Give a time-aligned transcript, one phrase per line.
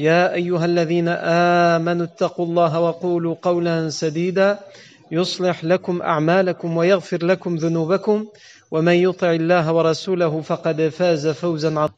[0.00, 1.08] يا أيها الذين
[1.76, 4.58] آمنوا اتقوا الله وقولوا قولا سديدا
[5.12, 8.26] يصلح لكم أعمالكم ويغفر لكم ذنوبكم
[8.70, 11.94] ومن يطع الله ورسوله فقد فاز فوزا عظيما.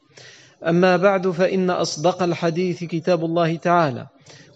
[0.67, 4.07] أما بعد فإن أصدق الحديث كتاب الله تعالى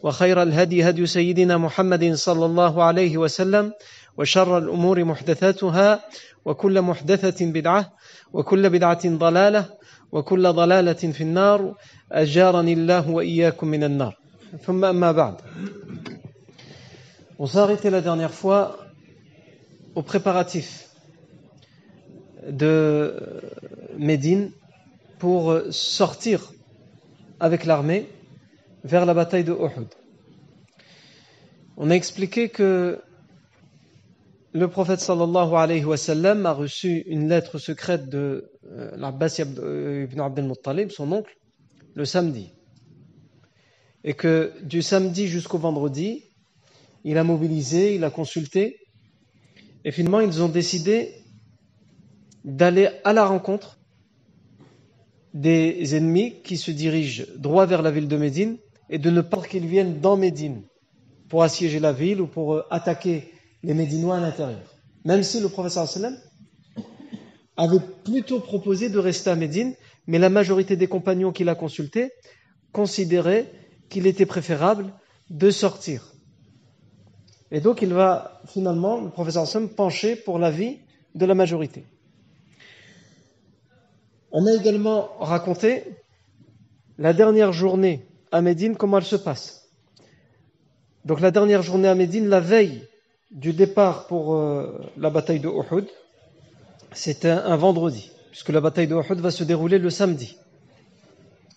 [0.04, 3.74] وخير الهدي هدي سيدنا محمد صلى الله عليه وسلم
[4.18, 6.00] وشر الأمور محدثاتها
[6.46, 7.92] وكل محدثة بدعة
[8.34, 9.66] وكل بدعة ضلالة
[10.13, 11.75] وكل ضلالة في النار
[12.13, 14.17] أجارني الله وإياكم من النار
[14.63, 15.35] ثم أما بعد
[17.39, 18.79] On s'est arrêté la dernière fois
[19.97, 20.89] aux préparatifs
[22.49, 23.17] de
[23.99, 24.53] Médine
[25.19, 26.53] pour sortir
[27.41, 28.09] avec l'armée
[28.85, 29.89] vers la bataille de Uhud.
[31.77, 33.01] On a expliqué que
[34.58, 40.20] le prophète sallallahu alayhi wa sallam a reçu une lettre secrète de euh, l'Abbas ibn
[40.20, 41.38] Abd al-Muttalib, son oncle,
[41.94, 42.50] le samedi.
[44.04, 46.24] Et que du samedi jusqu'au vendredi,
[47.04, 48.80] il a mobilisé, il a consulté,
[49.86, 51.14] et finalement ils ont décidé
[52.44, 53.78] d'aller à la rencontre
[55.36, 58.58] des ennemis qui se dirigent droit vers la ville de Médine
[58.90, 60.64] et de ne pas qu'ils viennent dans Médine
[61.30, 63.32] pour assiéger la ville ou pour attaquer
[63.68, 64.64] les Médinois à l'intérieur.
[65.04, 66.18] Même si le professeur sallam
[67.58, 69.76] avait plutôt proposé de rester à Médine,
[70.08, 72.14] mais la majorité des compagnons qu'il a consultés
[72.72, 73.52] considéraient
[73.90, 74.94] qu'il était préférable
[75.30, 76.14] de sortir.
[77.52, 80.78] Et donc il va finalement, le professeur sallam, pencher pour l'avis
[81.14, 81.84] de la majorité.
[84.32, 85.84] On a également raconté
[86.98, 89.70] la dernière journée à Médine, comment elle se passe.
[91.04, 92.88] Donc la dernière journée à Médine, la veille
[93.32, 95.88] du départ pour euh, la bataille de Uhud,
[96.94, 100.38] c'est un, vendredi, puisque la bataille de Uhud va se dérouler le samedi,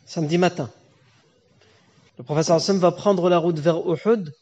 [0.05, 0.71] samedi matin.
[2.19, 4.35] Le professeur Hassan va prendre la route vers Uhud,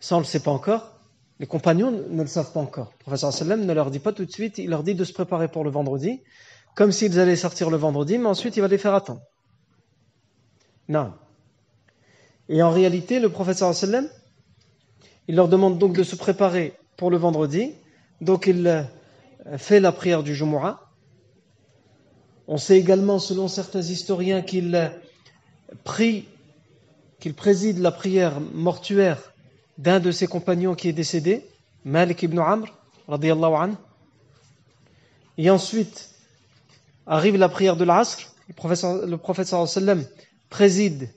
[0.00, 0.98] ça on ne le sait pas encore,
[1.38, 2.92] les compagnons ne le savent pas encore.
[2.98, 5.12] Le professeur Hassan ne leur dit pas tout de suite, il leur dit de se
[5.12, 6.22] préparer pour le vendredi,
[6.74, 9.20] comme s'ils allaient sortir le vendredi, mais ensuite il va les faire attendre.
[10.88, 11.12] Non.
[12.48, 14.08] Et en réalité, le professeur sallam,
[15.28, 17.72] il leur demande donc de se préparer pour le vendredi.
[18.20, 18.86] Donc il
[19.56, 20.80] fait la prière du Jumu'ah.
[22.46, 24.92] On sait également, selon certains historiens, qu'il
[25.82, 26.28] prie,
[27.20, 29.32] qu'il préside la prière mortuaire
[29.78, 31.44] d'un de ses compagnons qui est décédé,
[31.84, 32.66] Malik ibn Amr,
[33.08, 33.74] radiyallahu anhu.
[35.38, 36.10] Et ensuite,
[37.06, 38.30] arrive la prière de l'Asr.
[38.46, 39.54] Le prophète,
[40.50, 41.08] préside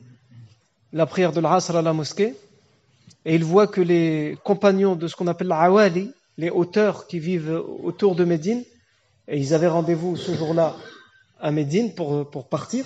[0.93, 2.33] la prière de l'Asr à la mosquée
[3.25, 7.61] et il voit que les compagnons de ce qu'on appelle l'Awali, les hauteurs qui vivent
[7.83, 8.63] autour de Médine,
[9.27, 10.75] et ils avaient rendez-vous ce jour-là
[11.39, 12.85] à Médine pour, partir,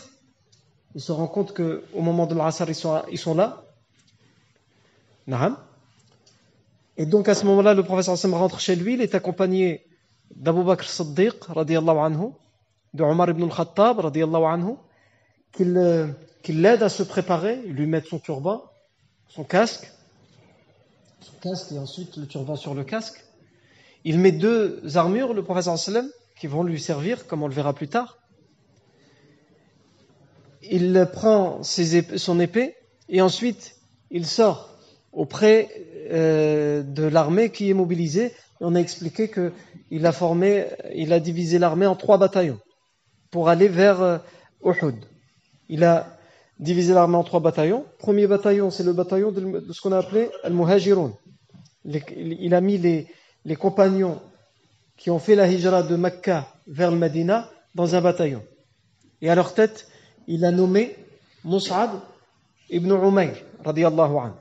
[0.96, 3.64] il se rend compte qu'au moment de l'Asr, ils sont, là.
[5.28, 5.58] Naham.
[6.98, 9.86] Et donc à ce moment-là, le professeur Hassan rentre chez lui, il est accompagné
[10.36, 12.30] d'Abu Bakr Siddiq, radiallahu anhu,
[12.94, 14.74] de Omar ibn al-Khattab, radiallahu anhu,
[15.52, 18.64] qu'il qu l'aide à se préparer, il lui met son turban,
[19.30, 19.92] son casque,
[21.22, 23.24] son casque et ensuite le turban sur le casque.
[24.04, 26.10] Il met deux armures, le professeur sallam,
[26.40, 28.18] qui vont lui servir, comme on le verra plus tard.
[30.64, 32.76] Il prend son épée
[33.10, 33.76] et ensuite
[34.10, 34.70] il sort
[35.12, 35.70] auprès
[36.12, 38.34] euh, de l'armée qui est mobilisée.
[38.60, 42.60] On a expliqué qu'il a divisé l'armée en trois bataillons
[43.32, 44.18] pour aller vers euh.
[45.70, 46.18] Il a
[46.62, 47.86] divisé l'armée en trois bataillons.
[47.98, 51.14] Premier bataillon, c'est le bataillon de, ce qu'on a appelé Al-Muhajirun.
[51.84, 53.08] Il a mis les,
[53.44, 54.22] les, compagnons
[54.96, 58.44] qui ont fait la hijra de Mecca vers le Medina dans un bataillon.
[59.22, 59.88] Et à leur tête,
[60.28, 60.96] il a nommé
[61.44, 61.90] Mus'ab
[62.70, 63.34] ibn Umayr,
[63.66, 64.34] radiallahu anhu.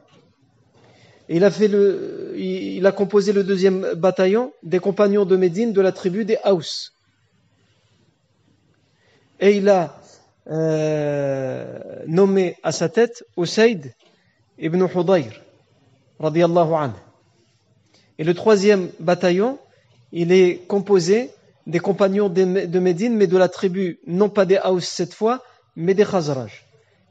[1.30, 5.72] Et il a, fait le, il a composé le deuxième bataillon des compagnons de Médine
[5.72, 6.90] de la tribu des Haus.
[9.38, 9.99] Et il a
[10.50, 13.94] euh, nommé à sa tête Usaid
[14.58, 15.32] ibn Hudayr,
[16.18, 16.94] radiallahu anhu.
[18.18, 19.58] Et le troisième bataillon,
[20.12, 21.30] il est composé
[21.66, 25.42] des compagnons de Médine, mais de la tribu, non pas des Haus cette fois,
[25.76, 26.66] mais des Khazraj.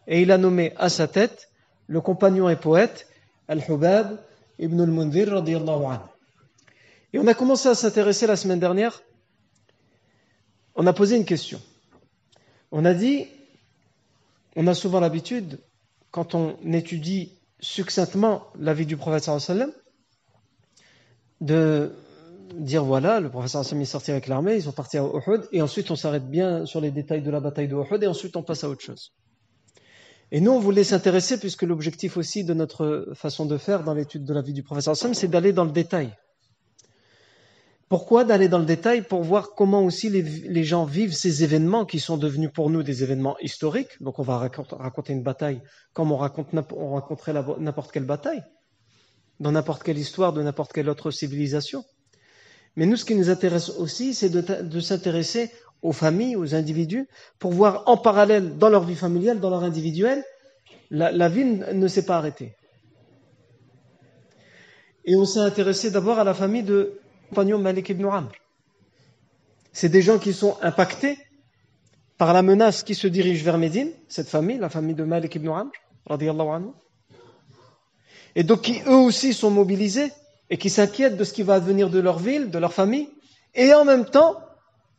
[0.08, 1.50] Et il a nommé à sa tête
[1.88, 3.08] le compagnon et poète
[3.48, 4.20] Al-Hubab
[4.60, 6.10] ibn al-Mundir radiallahu anhu.
[7.14, 9.02] Et on a commencé à s'intéresser la semaine dernière.
[10.76, 11.60] On a posé une question.
[12.72, 13.28] On a dit,
[14.56, 15.60] on a souvent l'habitude,
[16.12, 19.72] quand on étudie succinctement la vie du prophète sallam,
[21.42, 21.92] de
[22.56, 25.62] dire voilà, le professeur Hassan est sorti avec l'armée, ils sont partis à Uhud, et
[25.62, 28.44] ensuite on s'arrête bien sur les détails de la bataille de Uhud, et ensuite on
[28.44, 29.14] passe à autre chose.
[30.32, 34.26] Et nous, on voulait s'intéresser, puisque l'objectif aussi de notre façon de faire dans l'étude
[34.26, 36.16] de la vie du professeur Hassan, c'est d'aller dans le détail.
[37.90, 42.00] Pourquoi d'aller dans le détail Pour voir comment aussi les, gens vivent ces événements qui
[42.00, 44.00] sont devenus pour nous des événements historiques?
[44.00, 45.60] Donc on va raconter une bataille
[45.94, 48.44] comme on, raconte, on raconterait n'importe quelle bataille,
[49.40, 51.84] dans n'importe quelle histoire de n'importe quelle autre civilisation.
[52.76, 55.50] Mais nous, ce qui nous intéresse aussi, c'est de, s'intéresser
[55.82, 57.08] aux familles, aux individus,
[57.40, 60.24] pour voir en parallèle, dans leur vie familiale, dans leur individuel,
[60.92, 62.56] la, vie ne s'est pas arrêtée.
[65.06, 67.00] Et on s'est intéressé d'abord à la famille de
[67.36, 68.32] Malik ibn Amr.
[69.72, 71.18] C'est des gens qui sont impactés
[72.18, 75.50] par la menace qui se dirige vers Médine, cette famille, la famille de Malik ibn
[75.50, 75.72] Amr,
[76.06, 76.72] radiallahu anhu.
[78.36, 80.12] Et donc qui eux aussi sont mobilisés
[80.50, 83.10] et qui s'inquiètent de ce qui va advenir de leur ville, de leur famille.
[83.56, 84.36] Et en même temps,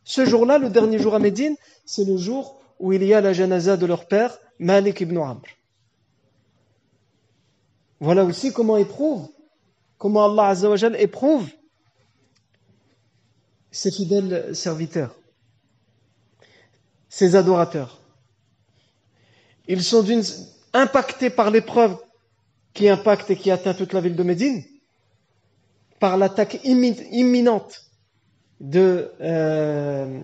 [0.03, 1.55] ce jour-là, le dernier jour à Médine,
[1.85, 5.41] c'est le jour où il y a la janaza de leur père, Malik ibn Amr.
[7.99, 9.27] Voilà aussi comment éprouve,
[9.99, 11.47] comment Allah Azzawajal éprouve
[13.71, 15.15] ses fidèles serviteurs,
[17.09, 18.01] ses adorateurs.
[19.67, 20.05] Ils sont
[20.73, 21.97] impactés par l'épreuve
[22.73, 24.63] qui impacte et qui atteint toute la ville de Médine,
[25.99, 27.81] par l'attaque imminente
[28.59, 30.21] de euh,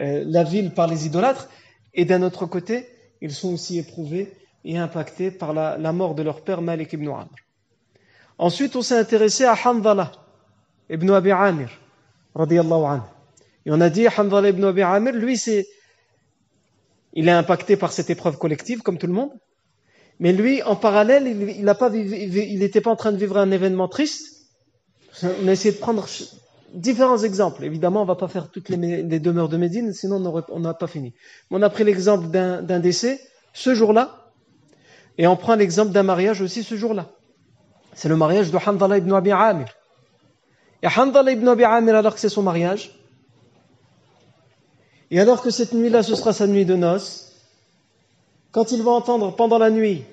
[0.00, 1.48] euh, la ville par les idolâtres,
[1.94, 2.88] et d'un autre côté,
[3.20, 4.32] ils sont aussi éprouvés
[4.64, 7.28] et impactés par la, mort de leur père Malik ibn Amr.
[8.38, 10.12] Ensuite, on s'est intéressé à Hamdallah
[10.88, 11.70] ibn Abi Amir,
[12.34, 13.02] anhu.
[13.64, 15.66] Et on a dit, Hamdallah ibn Abi Amir, lui, c'est,
[17.12, 19.30] il est impacté par cette épreuve collective, comme tout le monde.
[20.18, 21.64] Mais lui, en parallèle, il
[22.58, 24.46] n'était pas, pas en train de vivre un événement triste,
[25.22, 26.06] on a essayé de prendre
[26.74, 27.64] différents exemples.
[27.64, 30.86] Évidemment, on ne va pas faire toutes les, demeures de Médine, sinon on n'a pas
[30.86, 31.14] fini.
[31.50, 33.20] on a pris l'exemple d'un décès
[33.52, 34.30] ce jour-là,
[35.18, 37.10] et on prend l'exemple d'un mariage aussi ce jour-là.
[37.94, 39.66] C'est le mariage de Hamdallah ibn Abi Amir.
[40.82, 42.90] Et ibn Abi Amir, alors que c'est son mariage,
[45.12, 47.32] et alors que cette nuit-là, ce sera sa nuit de noces,
[48.50, 50.04] quand il va entendre pendant la nuit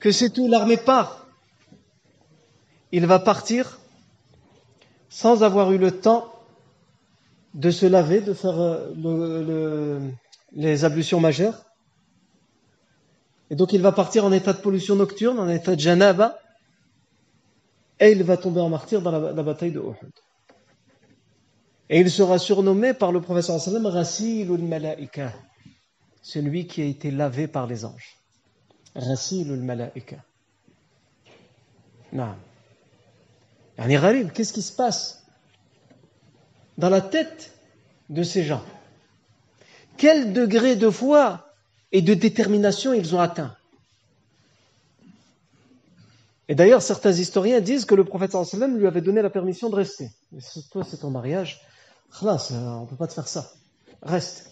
[0.00, 1.26] que c'est tout, l'armée part,
[2.92, 3.78] il va partir
[5.08, 6.32] sans avoir eu le temps
[7.54, 10.00] de se laver, de faire euh,
[10.52, 11.64] les ablutions majeures.
[13.50, 16.38] Et donc il va partir en état de pollution nocturne, en état de janaba,
[18.00, 20.12] et il va tomber en martyr dans la, bataille de Uhud.
[21.90, 25.32] Et il sera surnommé par le professeur sallam Rasilul Malaika,
[26.22, 28.16] celui qui a été lavé par les anges.
[28.96, 30.16] Rasilul Malaika.
[32.12, 32.34] Non.
[33.76, 35.24] Qu'est-ce qui se passe
[36.78, 37.52] dans la tête
[38.08, 38.64] de ces gens?
[39.96, 41.52] Quel degré de foi
[41.92, 43.54] et de détermination ils ont atteint?
[46.50, 48.34] Et d'ailleurs, certains historiens disent que le prophète
[48.74, 50.10] lui avait donné la permission de rester.
[50.72, 51.60] toi, c'est ton mariage.
[52.20, 53.52] on ne peut pas te faire ça.
[54.02, 54.50] Reste.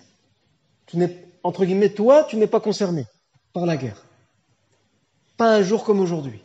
[1.43, 3.05] Entre guillemets, toi, tu n'es pas concerné
[3.52, 4.05] par la guerre.
[5.37, 6.40] Pas un jour comme aujourd'hui.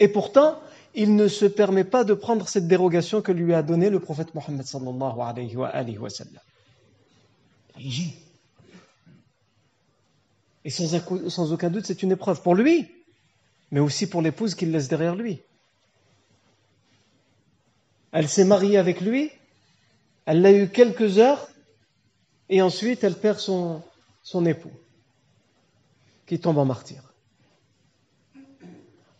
[0.00, 0.60] Et pourtant,
[0.94, 4.34] il ne se permet pas de prendre cette dérogation que lui a donnée le prophète
[4.34, 6.42] Mohammed sallallahu alayhi wa, sallam.
[10.62, 12.99] Et sans aucun doute, c'est une épreuve pour lui,
[13.70, 15.42] mais aussi pour l'épouse qu'il laisse derrière lui.
[18.12, 19.30] Elle s'est mariée avec lui,
[20.26, 21.48] elle l'a eu quelques heures,
[22.48, 23.82] et ensuite elle perd son,
[24.46, 24.72] époux,
[26.26, 27.02] qui tombe en martyr.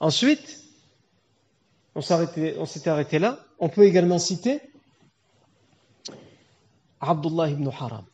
[0.00, 0.64] Ensuite,
[1.94, 3.38] on s'était arrêté là.
[3.58, 4.60] On peut également citer
[7.00, 8.04] Abdullah ibn Haram.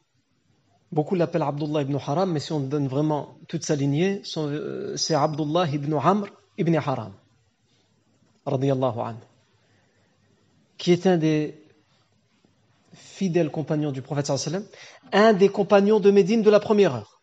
[0.96, 5.14] Beaucoup l'appellent Abdullah ibn Haram, mais si on donne vraiment toute sa lignée, euh, c'est
[5.14, 6.26] Abdullah ibn Amr
[6.56, 7.12] ibn Haram,
[8.46, 9.14] anhu,
[10.78, 11.62] qui est un des
[12.94, 14.32] fidèle compagnon du prophète
[15.12, 17.20] un des compagnons de Médine de la première heure.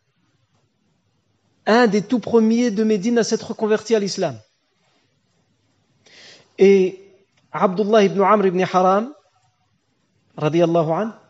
[1.66, 4.38] Un des tout premiers de Médine à s'être converti à l'islam.
[6.58, 7.02] Et
[7.50, 9.12] Abdullah ibn Amr ibn Haram,
[10.36, 11.23] radiallahu anhu,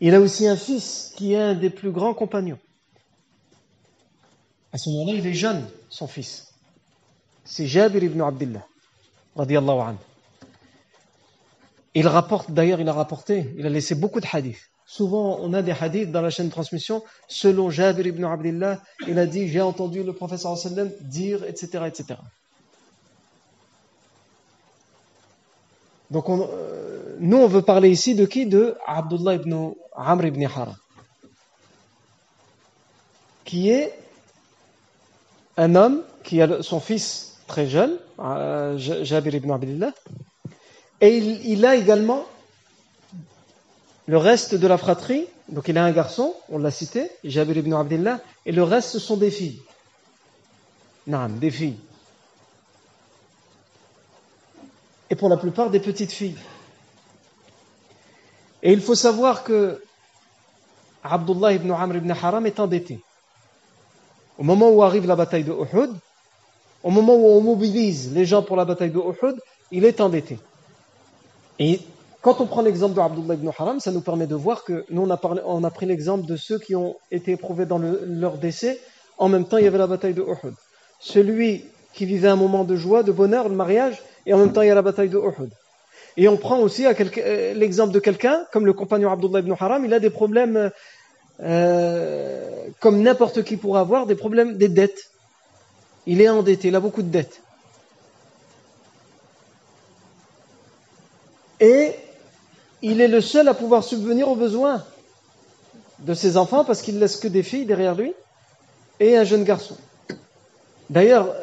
[0.00, 2.58] il a aussi un fils qui est un des plus grands compagnons.
[4.72, 6.52] À ce moment-là, il est jeune, son fils.
[7.44, 8.66] C'est Jabir ibn Abdullah,
[9.36, 9.96] anhu.
[11.94, 14.58] Il rapporte, d'ailleurs, il a rapporté, il a laissé beaucoup de hadiths.
[14.84, 17.02] Souvent, on a des hadiths dans la chaîne de transmission.
[17.26, 22.20] Selon Jabir ibn Abdullah, il a dit, j'ai entendu le professeur sallam dire, etc., etc.
[26.10, 26.75] Donc, on, euh,
[27.18, 28.46] nous, on veut parler ici de qui?
[28.46, 30.74] De Abdullah ibn Amr ibn Haram,
[33.44, 33.98] qui est
[35.56, 39.92] un homme qui a son fils très jeune, euh, Jabir ibn Abdullah,
[41.00, 42.24] et il, a également
[44.06, 45.26] le reste de la fratrie.
[45.48, 48.98] Donc, il a un garçon, on l'a cité, Jabir ibn Abdullah, et le reste, ce
[48.98, 49.60] sont des filles.
[51.06, 51.76] Non, des filles.
[55.10, 56.36] et pour la plupart des petites filles.
[58.66, 59.80] Et il faut savoir que
[61.04, 62.98] Abdullah ibn Amr ibn Haram est endetté.
[64.38, 65.92] Au moment où arrive la bataille de Uhud,
[66.82, 69.36] au moment où on mobilise les gens pour la bataille de Uhud,
[69.70, 70.40] il est endetté.
[71.60, 71.78] Et
[72.22, 75.08] quand on prend l'exemple de Abdullah ibn Haram, ça nous permet de voir que nous,
[75.08, 78.80] on a, pris l'exemple de ceux qui ont été éprouvés dans le, leur décès.
[79.16, 80.54] En même temps, il y avait la bataille de Uhud.
[80.98, 84.62] Celui qui vivait un moment de joie, de bonheur, le mariage, et en même temps
[84.62, 85.52] il y a la bataille de Uhud.
[86.16, 89.92] Et on prend aussi euh, l'exemple de quelqu'un, comme le compagnon Abdullah ibn Haram, il
[89.92, 90.70] a des problèmes,
[91.42, 95.10] euh, comme n'importe qui pourrait avoir, des problèmes, des dettes.
[96.06, 97.42] Il est endetté, il a beaucoup de dettes.
[101.60, 101.92] Et
[102.82, 104.84] il est le seul à pouvoir subvenir aux besoins
[106.00, 108.12] de ses enfants parce qu'il laisse que des filles derrière lui
[109.00, 109.76] et un jeune garçon.
[110.90, 111.34] D'ailleurs,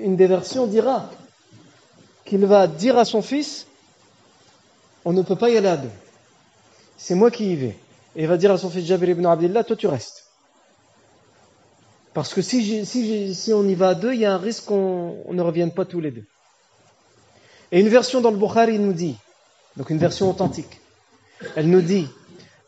[0.00, 1.10] une des versions dira
[2.24, 3.67] qu'il va dire à son fils
[5.08, 5.88] on ne peut pas y aller à deux.
[6.98, 7.74] C'est moi qui y vais.
[8.14, 10.26] Et il va dire à son fils Jabir ibn Abdullah toi tu restes.
[12.12, 12.84] Parce que si,
[13.54, 16.00] on y va à deux, il y a un risque qu'on ne revienne pas tous
[16.00, 16.26] les deux.
[17.72, 19.16] Et une version dans le Bukhari nous dit,
[19.78, 20.78] donc une version authentique,
[21.56, 22.06] elle nous dit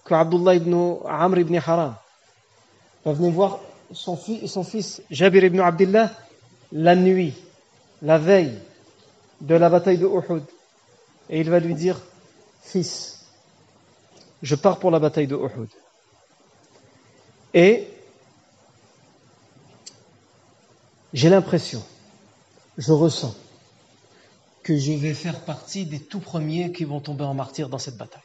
[0.06, 1.94] que Abdullah ibn Amr ibn Haram
[3.04, 3.60] va venir voir
[3.92, 6.10] son, fils, son fils Jabir ibn Abdullah
[6.72, 7.34] la nuit,
[8.00, 8.58] la veille,
[9.42, 10.44] de la bataille de Uhud.
[11.28, 12.00] Et il va lui dire,
[12.62, 13.26] fils,
[14.42, 15.68] je pars pour la bataille de Uhud.
[17.52, 17.88] Et
[21.12, 21.84] j'ai l'impression,
[22.78, 23.34] je ressens
[24.62, 27.96] que je vais faire partie des tout premiers qui vont tomber en martyr dans cette
[27.96, 28.22] bataille.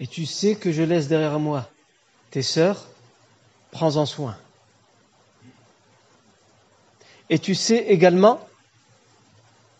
[0.00, 1.70] Et tu sais que je laisse derrière moi
[2.30, 2.86] tes sœurs,
[3.70, 4.36] prends-en soin.
[7.30, 8.40] Et tu sais également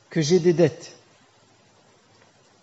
[0.08, 0.96] que j'ai des dettes.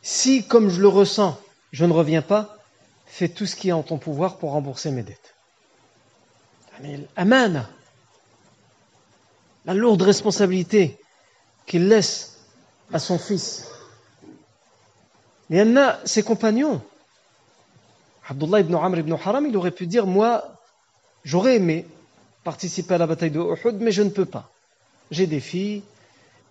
[0.01, 1.39] Si, comme je le ressens,
[1.72, 2.58] je ne reviens pas,
[3.05, 5.36] fais tout ce qui est en ton pouvoir pour rembourser mes dettes.
[7.15, 7.70] Amana,
[9.65, 10.98] la lourde responsabilité
[11.67, 12.39] qu'il laisse
[12.91, 13.67] à son fils.
[15.50, 16.81] Il y en a ses compagnons.
[18.27, 20.58] Abdullah ibn Amr ibn Haram, il aurait pu dire, moi,
[21.24, 21.86] j'aurais aimé
[22.43, 24.50] participer à la bataille de Uhud, mais je ne peux pas
[25.12, 25.84] j'ai des filles,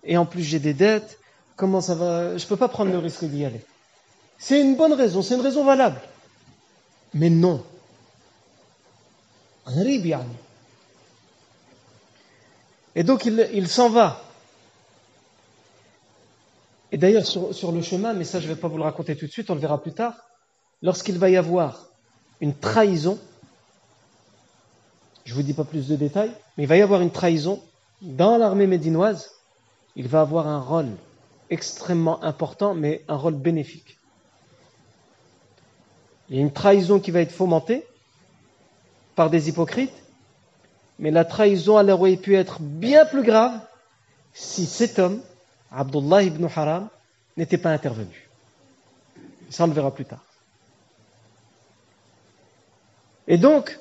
[0.03, 1.19] et en plus j'ai des dettes,
[1.61, 2.37] comment ça va?
[2.39, 3.61] Je ne peux pas prendre le risque d'y aller.
[4.39, 6.01] C'est une bonne raison, c'est une raison valable.
[7.13, 7.63] Mais non.
[12.95, 14.23] Et donc il, s'en va.
[16.91, 19.15] Et d'ailleurs sur, sur, le chemin, mais ça je ne vais pas vous le raconter
[19.15, 20.15] tout de suite, on le verra plus tard,
[20.81, 21.85] lorsqu'il va y avoir
[22.39, 23.19] une trahison,
[25.25, 27.61] je ne vous dis pas plus de détails, mais il va y avoir une trahison,
[28.01, 29.29] dans l'armée médinoise,
[29.95, 30.89] il va avoir un rôle
[31.51, 33.97] extrêmement important, mais un rôle bénéfique.
[36.29, 37.85] Il y a une trahison qui va être fomentée
[39.15, 39.93] par des hypocrites,
[40.97, 43.59] mais la trahison elle aurait pu être bien plus grave
[44.33, 45.21] si cet homme,
[45.71, 46.89] Abdullah ibn Haram,
[47.37, 48.29] n'était pas intervenu.
[49.49, 50.23] Ça, on le verra plus tard.
[53.27, 53.77] Et donc,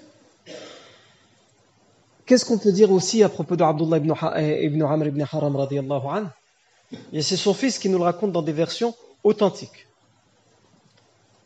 [2.30, 5.56] Qu'est-ce qu'on peut dire aussi à propos de Abdullah ibn, eh, ibn Amr ibn Haram
[5.56, 6.28] radiallahu anhu?
[7.12, 8.94] Et c'est son fils qui nous le raconte dans des versions
[9.24, 9.86] authentiques.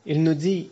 [0.07, 0.71] Il nous dit,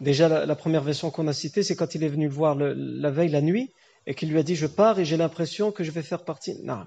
[0.00, 3.10] déjà la, première version qu'on a citée, c'est quand il est venu le voir la
[3.10, 3.70] veille, la nuit,
[4.06, 6.58] et qu'il lui a dit, je pars et j'ai l'impression que je vais faire partie.
[6.62, 6.84] Non.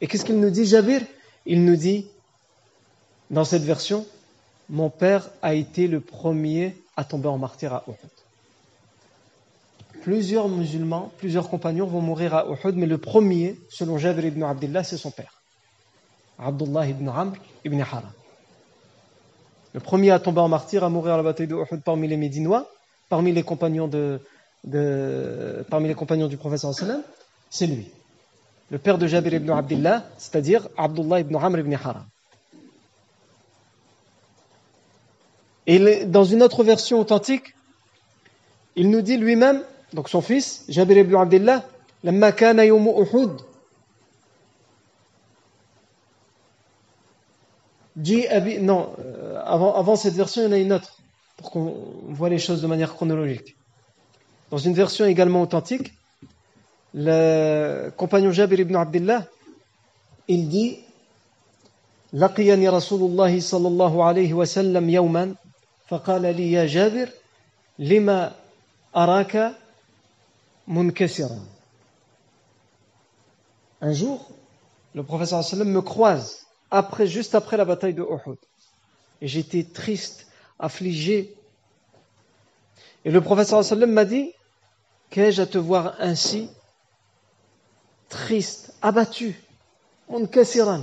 [0.00, 1.02] Et qu'est-ce qu'il nous dit, Jabir?
[1.46, 2.06] Il nous dit,
[3.30, 4.06] Dans cette version,
[4.68, 7.96] mon père a été le premier à tomber en martyr à Uhud.
[10.02, 14.84] Plusieurs musulmans, plusieurs compagnons vont mourir à Uhud, mais le premier, selon Jabir ibn Abdullah,
[14.84, 15.43] c'est son père.
[16.37, 18.11] Abdullah ibn Amr ibn Haram.
[19.73, 22.17] Le premier à tomber en martyr, à mourir à la bataille de Uhud parmi les
[22.17, 22.67] Médinois,
[23.07, 24.19] parmi les compagnons, de,
[25.69, 26.65] parmi les compagnons du prophète
[27.49, 27.87] c'est lui.
[28.71, 32.05] Le père de Jabir ibn Abdullah, c'est-à-dire Abdullah ibn Amr ibn Haram.
[35.67, 37.53] Et dans une autre version authentique,
[38.75, 39.61] il nous dit lui-même,
[39.93, 41.63] donc son fils, Jabir ibn Abdullah,
[42.03, 43.41] لما كان يوم أحد
[47.95, 50.97] non, euh, avant, avant cette version, il y en a une autre,
[51.37, 51.75] pour qu'on
[52.09, 53.55] voit les choses de manière chronologique.
[54.51, 55.93] Dans une version également authentique,
[56.93, 59.25] le compagnon Jabir ibn Abdullah,
[60.27, 60.79] il dit
[62.13, 65.35] لقيني رسول الله صلى الله عليه وسلم يوما
[65.87, 67.09] فقال لي يا جابر
[67.79, 68.31] لما
[68.95, 69.51] أراك
[70.67, 71.39] منكسرا
[73.81, 74.29] Un jour,
[74.93, 76.42] le professeur sallam me croise
[76.74, 78.36] après, juste après la bataille de Uhud.
[79.20, 80.26] Et j'étais triste,
[80.58, 81.32] affligé.
[83.04, 84.32] Et le professeur sallam m'a dit,
[85.10, 86.50] qu'ai-je à te voir ainsi,
[88.08, 89.40] triste, abattu,
[90.10, 90.82] munkasiran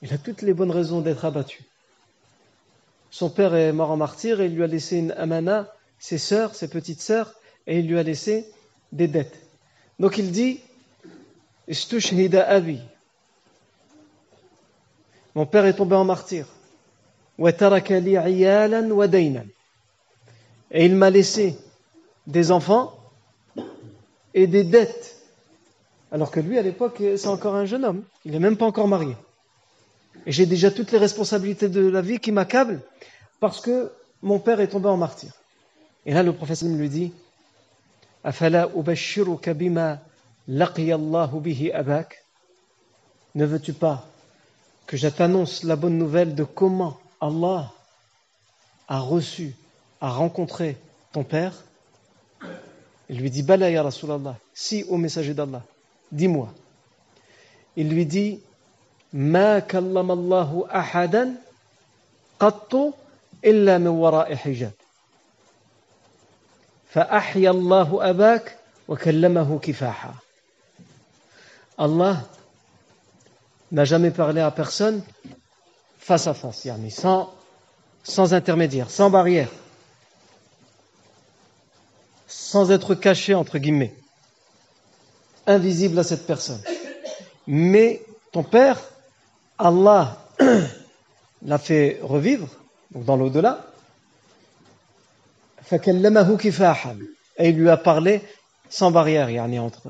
[0.00, 1.62] Il a toutes les bonnes raisons d'être abattu.
[3.10, 6.54] Son père est mort en martyr et il lui a laissé une amana, ses sœurs,
[6.54, 7.34] ses petites sœurs,
[7.66, 8.50] et il lui a laissé
[8.92, 9.38] des dettes.
[9.98, 10.60] Donc il dit
[12.48, 12.80] abi.
[15.34, 16.46] Mon père est tombé en martyr.
[20.72, 21.56] Et il m'a laissé
[22.26, 22.92] des enfants
[24.34, 25.16] et des dettes.
[26.12, 28.04] Alors que lui, à l'époque, c'est encore un jeune homme.
[28.24, 29.16] Il n'est même pas encore marié.
[30.26, 32.80] Et j'ai déjà toutes les responsabilités de la vie qui m'accablent
[33.38, 35.32] parce que mon père est tombé en martyr.
[36.04, 37.12] Et là, le professeur lui dit
[40.47, 40.65] Ne
[43.45, 44.05] veux-tu pas
[44.85, 47.71] que je t'annonce la bonne nouvelle de comment Allah
[48.87, 49.55] a reçu,
[50.01, 50.77] a rencontré
[51.11, 51.53] ton père
[53.09, 55.63] Il lui dit Bala ya Rasulallah, si au messager d'Allah,
[56.11, 56.53] dis-moi.
[57.75, 58.39] Il lui dit
[59.15, 61.35] ما كلم الله أحدا
[62.39, 62.93] قط
[63.45, 64.71] إلا من وراء حجاب
[66.89, 68.57] فأحيا الله أباك
[68.87, 70.13] وكلمه كفاحا
[71.80, 72.28] Allah
[73.72, 75.02] n'a jamais parlé à personne
[75.98, 77.32] face à face, yani sans,
[78.02, 79.48] sans intermédiaire, sans barrière,
[82.28, 83.94] sans être caché entre guillemets,
[85.46, 86.60] invisible à cette personne.
[87.46, 88.78] Mais ton père
[89.56, 90.18] Allah
[91.42, 92.48] l'a fait revivre,
[92.90, 93.64] donc dans l'au-delà,
[95.72, 98.20] et il lui a parlé
[98.68, 99.30] sans barrière,
[99.62, 99.88] entre,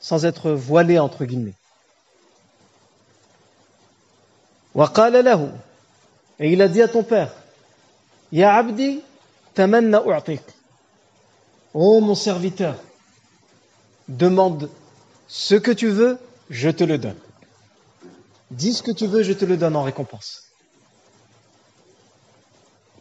[0.00, 1.54] sans être voilé entre guillemets.
[6.40, 7.32] Et il a dit à ton père,
[8.30, 9.00] Ya abdi,
[9.54, 10.42] tamanna u'tik.
[11.74, 12.76] Oh mon serviteur,
[14.08, 14.70] demande
[15.26, 16.18] ce que tu veux,
[16.50, 17.18] je te le donne.
[18.50, 20.44] Dis ce que tu veux, je te le donne en récompense.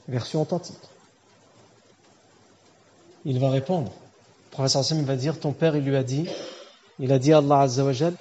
[0.07, 0.75] Version authentique.
[3.25, 3.91] Il va répondre.
[3.91, 6.27] Le professeur Hassan va dire, ton père, il lui a dit,
[6.99, 8.15] il a dit à Allah Azza wa Jal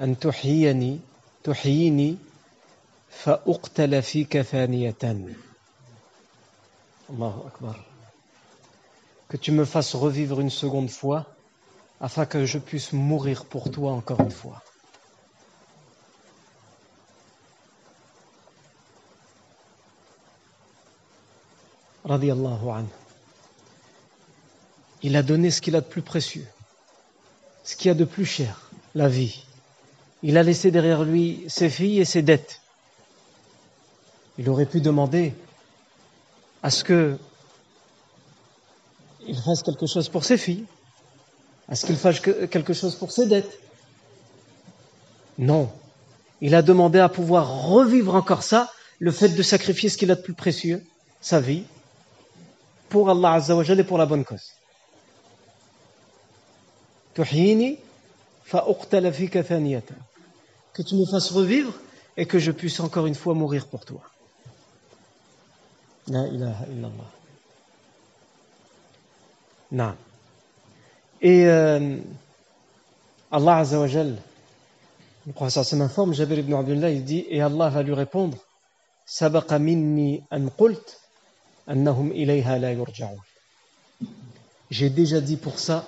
[0.00, 0.14] An
[3.10, 3.42] fa
[7.46, 7.76] Akbar.
[9.28, 11.26] Que tu me fasses revivre une seconde fois
[12.00, 14.62] afin que je puisse mourir pour toi encore une fois.
[25.02, 26.46] Il a donné ce qu'il a de plus précieux
[27.68, 29.42] ce qu'il a de plus cher, la vie.
[30.22, 32.62] Il a laissé derrière lui ses filles et ses dettes.
[34.38, 35.34] Il aurait pu demander
[36.62, 37.18] à ce que
[39.26, 40.64] il fasse quelque chose pour ses filles,
[41.68, 43.60] à ce qu'il fasse quelque chose pour ses dettes.
[45.36, 45.70] Non.
[46.40, 50.14] Il a demandé à pouvoir revivre encore ça, le fait de sacrifier ce qu'il a
[50.14, 50.82] de plus précieux,
[51.20, 51.64] sa vie,
[52.88, 54.54] pour Allah Azza wa et pour la bonne cause.
[60.72, 61.72] Que tu me fasses revivre
[62.16, 64.00] et que je puisse encore une fois mourir pour toi.
[66.06, 67.10] La ilaha illallah.
[69.72, 69.94] Non.
[71.20, 71.98] Et euh,
[73.30, 77.94] Allah Azza wa Le professeur s'informe, Jabir ibn Abdullah, il dit, et Allah va lui
[77.94, 78.38] répondre,
[79.04, 81.00] Sabaqa minni an qult,
[81.66, 83.16] annahum ilayha la yurja'un.
[84.70, 85.84] J'ai déjà dit pour ça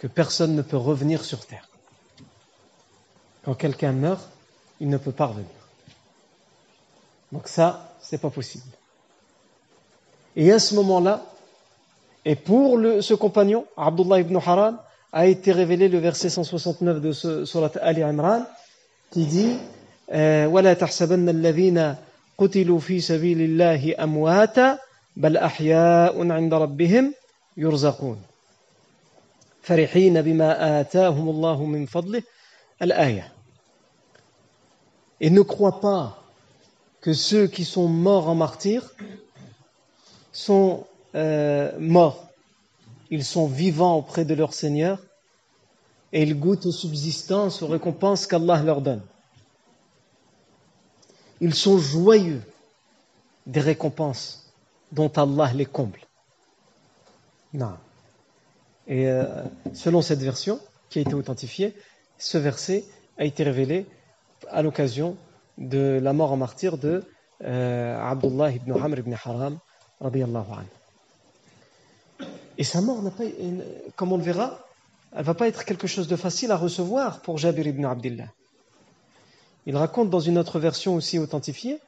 [0.00, 1.68] que personne ne peut revenir sur terre.
[3.44, 4.28] Quand quelqu'un meurt,
[4.80, 5.48] il ne peut pas revenir.
[7.32, 8.64] Donc ça, c'est pas possible.
[10.36, 11.24] Et à ce moment-là,
[12.24, 14.78] et pour le, ce compagnon, Abdullah ibn Haram,
[15.12, 18.44] a été révélé le verset 169 de ce surat Ali Imran,
[19.10, 19.56] qui dit
[20.46, 21.94] ولا تحسبن الذين
[22.38, 24.78] قتلوا في سبيل الله أمواتا
[25.16, 27.14] بل أحياء عند ربهم
[27.56, 28.22] يرزقون
[29.62, 32.22] فرحين بما آتاهم الله من فضله
[32.82, 33.32] الآية
[35.20, 36.22] Et ne crois pas
[37.00, 38.94] que ceux qui sont morts en martyr
[40.32, 42.28] sont euh, morts.
[43.10, 44.98] Ils sont vivants auprès de leur Seigneur
[46.12, 49.02] et ils goûtent aux subsistances, aux récompenses qu'Allah leur donne.
[51.40, 52.42] Ils sont joyeux
[53.46, 54.52] des récompenses
[54.92, 56.00] dont Allah les comble.
[57.52, 57.76] Non.
[58.90, 59.24] Et euh,
[59.72, 61.74] selon cette version, qui a été authentifiée,
[62.18, 62.84] ce verset
[63.18, 63.86] a été révélé
[64.50, 65.16] à l'occasion
[65.58, 67.04] de la mort en martyr de
[67.44, 69.58] euh, Abdullah ibn Amr ibn Haram,
[70.00, 72.26] radiallahu anhu.
[72.58, 73.24] Et sa mort n'a pas,
[73.96, 74.66] comme on le verra,
[75.14, 78.28] elle va pas être quelque chose de facile à recevoir pour Jabir ibn Abdullah.
[79.66, 81.78] Il raconte dans une autre version aussi authentifiée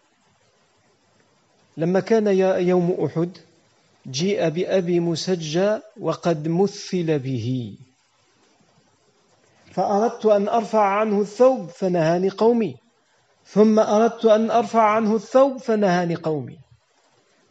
[1.79, 2.27] لما كان
[2.69, 3.31] يوم أحد
[4.08, 7.78] جيء بأبي مسجى وقد مثل به
[9.72, 12.76] فأردت أن أرفع عنه الثوب فنهاني قومي
[13.46, 16.60] ثم أردت أن أرفع عنه الثوب فنهاني قومي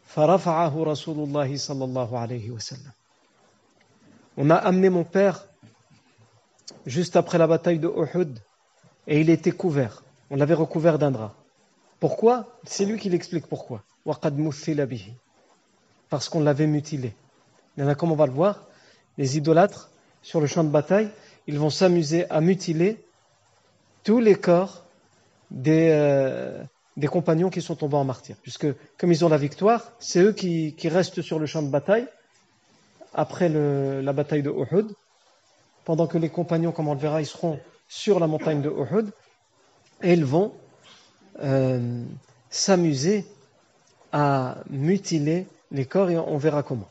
[0.06, 2.92] فرفعه رسول الله صلى الله عليه وسلم
[4.38, 5.44] On a amené mon père
[6.86, 8.38] juste après la bataille de Uhud
[9.06, 10.02] et il était couvert.
[10.30, 11.34] On l'avait recouvert d'un drap.
[12.00, 13.82] Pourquoi C'est lui qui l'explique pourquoi.
[16.12, 17.14] Parce qu'on l'avait mutilé.
[17.78, 18.66] Il en comme on va le voir,
[19.16, 21.08] les idolâtres, sur le champ de bataille,
[21.46, 23.02] ils vont s'amuser à mutiler
[24.04, 24.84] tous les corps
[25.50, 26.62] des, euh,
[27.10, 28.36] compagnons qui sont tombés en martyr.
[28.42, 28.66] Puisque,
[28.98, 32.06] comme ils ont la victoire, c'est eux qui, restent sur le champ de bataille
[33.14, 34.94] après la bataille de Uhud,
[35.86, 39.10] pendant que les compagnons, comme on le verra, ils seront sur la montagne de Uhud,
[40.02, 40.52] et ils vont
[41.42, 42.04] euh,
[42.50, 43.24] s'amuser
[44.12, 46.88] à mutiler les corps, et on verra comment.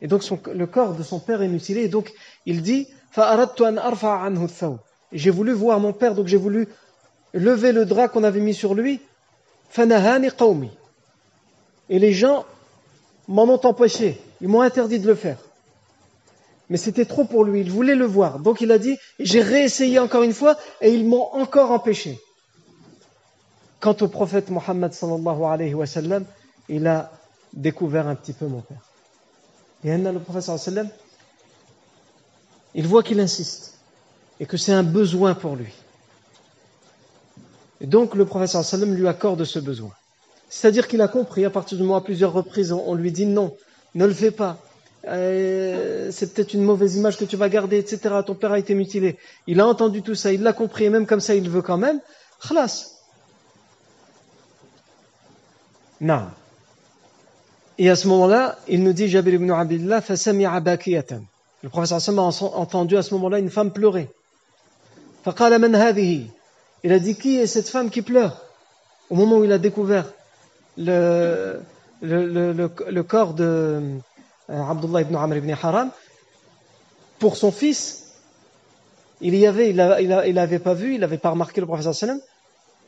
[0.00, 2.12] Et donc le corps de son père est mutilé, et donc
[2.46, 2.88] il dit
[5.12, 6.68] J'ai voulu voir mon père, donc j'ai voulu
[7.32, 9.00] lever le drap qu'on avait mis sur lui.
[11.88, 12.44] Et les gens
[13.28, 15.38] m'en ont empêché, ils m'ont interdit de le faire.
[16.68, 18.38] Mais c'était trop pour lui, il voulait le voir.
[18.38, 22.18] Donc il a dit, j'ai réessayé encore une fois et ils m'ont encore empêché.
[23.80, 26.24] Quant au prophète Mohammed sallallahu alayhi wa sallam,
[26.68, 27.10] il a
[27.52, 28.80] découvert un petit peu mon père.
[29.84, 30.88] Et le wa sallam,
[32.74, 33.78] il voit qu'il insiste
[34.40, 35.72] et que c'est un besoin pour lui.
[37.80, 39.92] Et donc le wa sallam lui accorde ce besoin.
[40.48, 43.56] C'est-à-dire qu'il a compris à partir du moment à plusieurs reprises, on lui dit non,
[43.94, 44.58] ne le fais pas,
[45.08, 48.14] euh, c'est peut-être une mauvaise image que tu vas garder, etc.
[48.24, 49.18] Ton père a été mutilé.
[49.46, 51.78] Il a entendu tout ça, il l'a compris, et même comme ça, il veut quand
[51.78, 52.00] même.
[52.40, 52.90] Khlas.
[56.00, 56.26] Non.
[57.78, 62.96] Et à ce moment-là, il nous dit, Jabir ibn Abdullah, Le professeur Sam a entendu
[62.96, 64.10] à ce moment-là une femme pleurer.
[65.26, 68.44] Il a dit, qui est cette femme qui pleure
[69.08, 70.06] Au moment où il a découvert
[70.76, 71.60] le,
[73.08, 73.44] corps de,
[74.50, 75.90] euh, Abdullah ibn Amr ibn Haram,
[77.18, 78.12] pour son fils,
[79.20, 79.76] il y avait, il
[80.34, 82.20] n'avait pas vu, il n'avait pas remarqué le professeur sallam,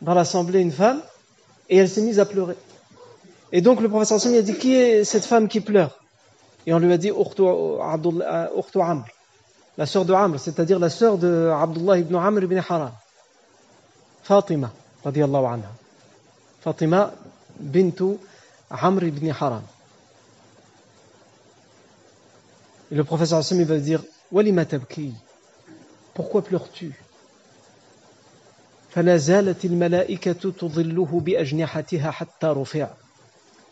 [0.03, 1.01] dans l'assemblée une femme,
[1.71, 2.57] et elle s'est mise à pleurer.
[3.57, 6.01] Et donc le professeur a dit, qui est cette femme qui pleure?
[6.67, 7.43] Et on lui a dit, Urtu
[8.81, 9.05] Amr,
[9.79, 12.91] la sœur de Amr, c'est-à-dire la sœur de Abdullah ibn Amr ibn Haram,
[14.25, 14.73] Fatima,
[15.05, 15.71] radiallahu anha.
[16.63, 17.13] Fatima
[17.61, 18.17] bintu
[18.71, 19.63] Amr ibn Haram.
[22.91, 24.03] Et le professeur Hassan va dire
[26.13, 26.93] Pourquoi pleures-tu?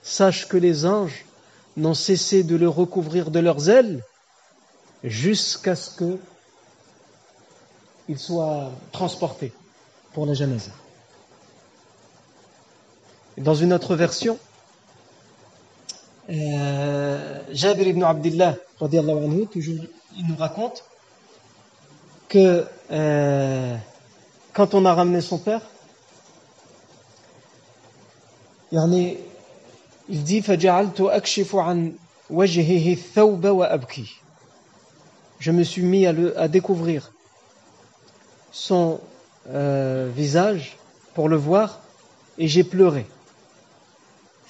[0.02, 1.24] Sache que les anges
[1.76, 4.02] n'ont cessé de le recouvrir de leurs ailes
[5.04, 6.18] jusqu'à ce que
[8.08, 9.52] il soit transporté
[10.12, 10.72] pour la janaza.
[13.38, 14.38] Dans une autre version,
[16.28, 19.84] euh, Jabir ibn Abdullah, anhu, toujours,
[20.16, 20.84] il nous raconte
[22.28, 23.76] que euh,
[24.52, 25.62] quand on a ramené son père,
[28.70, 28.78] il
[30.08, 30.42] dit
[35.38, 37.12] Je me suis mis à découvrir
[38.52, 39.00] son
[39.48, 40.76] euh, visage
[41.14, 41.80] pour le voir
[42.38, 43.06] et j'ai pleuré.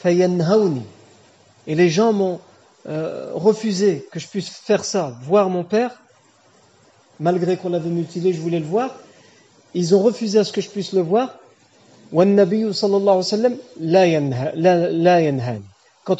[0.04, 2.40] Et les gens m'ont
[2.88, 6.02] euh, refusé que je puisse faire ça, voir mon père,
[7.20, 8.90] malgré qu'on l'avait mutilé, je voulais le voir.
[9.74, 11.38] Ils ont refusé à ce que je puisse le voir.
[12.12, 12.36] Quant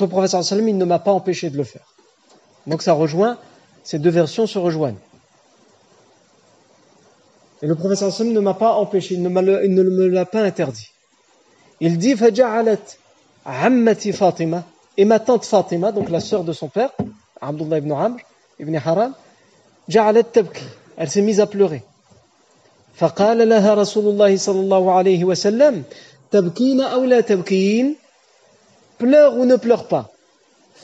[0.01, 1.87] au sallam, il ne m'a pas empêché de le faire.
[2.67, 3.39] Donc ça rejoint,
[3.85, 4.99] ces deux versions se rejoignent.
[7.61, 10.89] Et le prophète sallam ne m'a pas empêché, il ne, me l'a pas interdit.
[11.81, 12.65] Il dit Fatima
[14.97, 16.91] et ma tante Fatima, donc la sœur de son père,
[17.41, 18.19] Abdullah ibn Amr
[18.59, 19.15] ibn Haram,
[20.97, 21.83] elle s'est mise à pleurer.
[22.95, 25.83] فقال لها رسول الله صلى الله عليه وسلم
[26.31, 27.97] تبكين أو لا تبكين
[29.03, 30.05] pleure ou ne pleure pas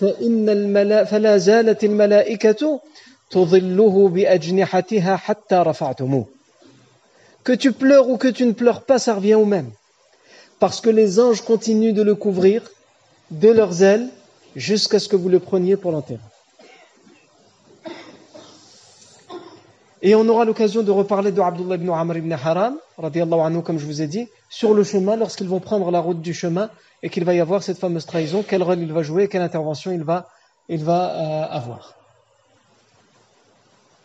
[0.01, 2.81] فإن الملا فلا زالت الملائكة
[3.31, 6.27] تظله بأجنحتها حتى رفعتموه
[7.45, 9.71] que tu pleures ou que tu ne pleures pas ça revient au même
[10.61, 12.63] parce que les anges continuent de le couvrir
[13.31, 14.09] de leurs ailes
[14.57, 16.21] jusqu'à ce que vous le preniez pour l'enterrer
[20.01, 23.87] Et on aura l'occasion de reparler de Abdullah ibn Amr ibn Haram, anhu, comme je
[23.87, 26.71] vous ai dit, sur le chemin, lorsqu'ils vont prendre la route du chemin
[27.03, 29.91] et qu'il va y avoir cette fameuse trahison, quel rôle il va jouer, quelle intervention
[29.91, 30.29] il va,
[30.71, 31.95] euh, avoir.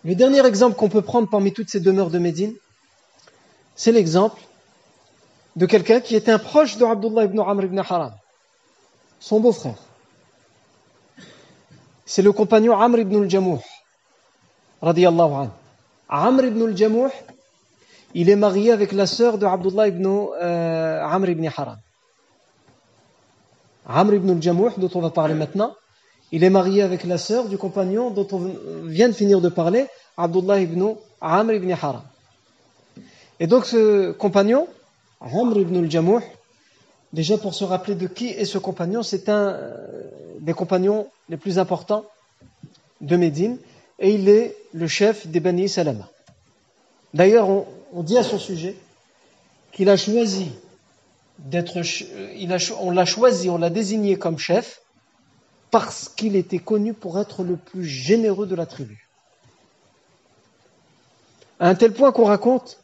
[0.04, 2.54] Le dernier exemple qu'on peut prendre parmi toutes ces demeures de Médine,
[3.76, 4.42] c'est l'exemple
[5.56, 8.14] de quelqu'un qui était un proche de Abdullah ibn Amr ibn Haram,
[9.20, 9.78] son beau-frère.
[12.06, 13.62] C'est le compagnon Amr ibn al-Jamouh,
[14.82, 15.50] radiyallahu anhu.
[16.16, 17.10] Amr ibn al-Jamouh,
[18.14, 21.80] il est marié avec la sœur de Abdullah ibn euh, Amr ibn Haram.
[23.88, 25.74] Amr ibn al-Jamouh, dont on va parler maintenant,
[26.32, 28.52] il est marié avec la sœur du compagnon dont on
[28.84, 32.04] vient de finir de parler, Abdullah ibn Amr ibn Haram.
[33.40, 34.68] Et donc ce compagnon,
[35.20, 36.22] Amr ibn al-Jamouh,
[37.12, 40.04] déjà pour se rappeler de qui est ce compagnon, c'est un euh,
[40.42, 42.06] des compagnons les plus importants
[43.02, 43.58] de Médine
[44.04, 46.10] et il est le chef des Bani Salama.
[47.14, 48.76] D'ailleurs, on, dit à son sujet
[49.72, 50.52] qu'il a choisi
[51.40, 51.80] d'être,
[52.82, 54.82] on l'a choisi, on l'a désigné comme chef
[55.72, 59.08] parce qu'il était connu pour être le plus généreux de la tribu.
[61.62, 62.80] À un tel point qu'on raconte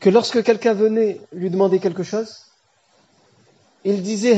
[0.00, 2.46] que lorsque quelqu'un venait lui demander quelque chose,
[3.84, 4.34] il disait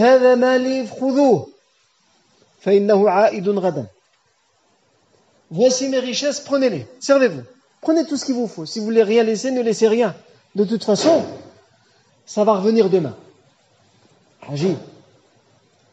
[5.51, 7.43] Voici mes richesses, prenez-les, servez-vous.
[7.81, 8.65] Prenez tout ce qu'il vous faut.
[8.65, 10.15] Si vous voulez rien laisser, ne laissez rien.
[10.55, 11.23] De toute façon,
[12.25, 13.15] ça va revenir demain.
[14.49, 14.77] Agis.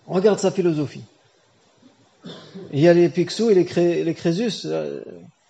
[0.07, 1.03] Regarde sa philosophie.
[2.71, 4.65] Il y a les Picsou et les, Crésus.
[4.65, 5.01] Euh,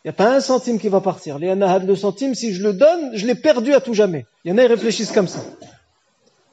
[0.04, 1.38] il n'y a pas un centime qui va partir.
[1.38, 4.26] Les Anahad, le centime, si je le donne, je l'ai perdu à tout jamais.
[4.44, 5.44] Il y en a, ils réfléchissent comme ça.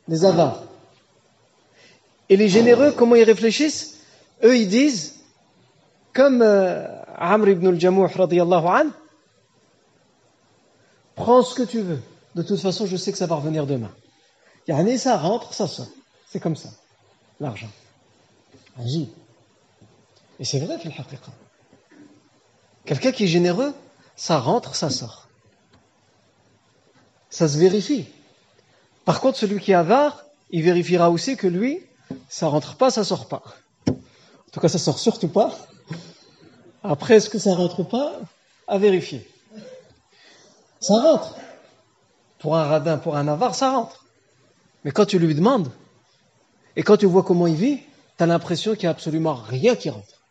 [0.07, 0.65] Les avares.
[2.29, 4.01] Et les généreux, comment ils réfléchissent?
[4.45, 5.15] Eux, ils disent,
[6.12, 8.87] comme euh, Amr ibn al-Jamouh an,
[11.14, 12.01] prends ce que tu veux.
[12.35, 13.90] De toute façon, je sais que ça va revenir demain.
[14.66, 15.88] Yani, ça rentre, ça sort.
[16.29, 16.68] C'est comme ça,
[17.40, 17.71] l'argent.
[18.79, 19.09] Agis.
[20.38, 20.92] Et c'est vrai, fil.
[22.85, 23.75] Quelqu'un qui est généreux,
[24.14, 25.29] ça rentre, ça sort.
[27.31, 28.07] Ça se vérifie.
[29.05, 31.81] Par contre, celui qui est avare, il vérifiera aussi que lui,
[32.29, 33.42] ça rentre pas, ça sort pas.
[33.88, 35.55] En tout cas, ça sort surtout pas.
[36.83, 38.21] Après, est-ce que ça rentre pas
[38.67, 39.29] À vérifier.
[40.81, 41.37] Ça rentre.
[42.38, 44.05] Pour un radin, pour un avare, ça rentre.
[44.85, 45.71] Mais quand tu lui demandes,
[46.77, 47.81] et quand tu vois comment il vit,
[48.17, 50.23] tu as l'impression qu'il n'y a absolument rien qui rentre.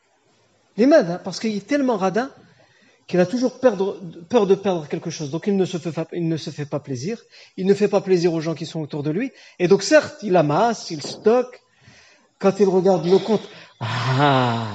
[0.77, 2.29] Les mêmes, hein, parce qu'il est tellement radin
[3.07, 3.77] qu'il a toujours peur
[4.47, 5.31] de perdre quelque chose.
[5.31, 7.21] Donc il ne, se fait il ne se fait pas plaisir.
[7.55, 9.31] Il ne fait pas plaisir aux gens qui sont autour de lui.
[9.59, 11.61] Et donc certes, il amasse, il stocke.
[12.39, 13.41] Quand il regarde le compte,
[13.79, 14.67] ah,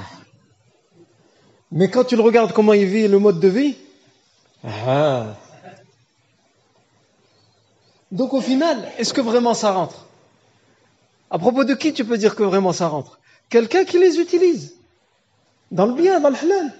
[1.73, 3.75] mais quand tu le regardes comment il vit le mode de vie,
[4.63, 5.35] ah.
[8.11, 10.05] donc au final, est-ce que vraiment ça rentre?
[11.31, 13.19] À propos de qui tu peux dire que vraiment ça rentre?
[13.49, 14.75] Quelqu'un qui les utilise
[15.71, 16.71] dans le bien, dans le halal,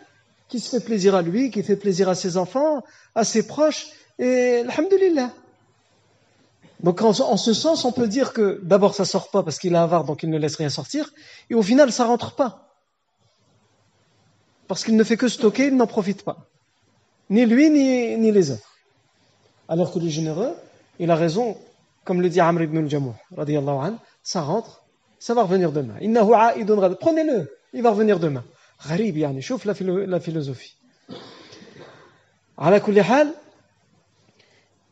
[0.47, 2.83] qui se fait plaisir à lui, qui fait plaisir à ses enfants,
[3.15, 3.87] à ses proches,
[4.19, 5.31] et alhamdulillah.
[6.81, 9.75] Donc en, en, ce sens, on peut dire que d'abord ça sort pas parce qu'il
[9.75, 11.11] a avare, donc il ne laisse rien sortir,
[11.49, 12.72] et au final ça rentre pas.
[14.73, 16.49] Parce qu'il ne fait que stocker, il n'en profite pas.
[17.29, 18.75] Ni lui, ni, ni les autres.
[19.67, 20.55] Alors que le généreux,
[20.97, 21.55] il a raison,
[22.05, 23.13] comme le dit Amr ibn al-Jamouh,
[24.23, 24.83] ça rentre,
[25.19, 25.93] ça va revenir demain.
[26.95, 28.43] Prenez-le, il va revenir demain.
[28.83, 29.75] Gharib, yani, chauffe la,
[30.07, 30.75] la philosophie.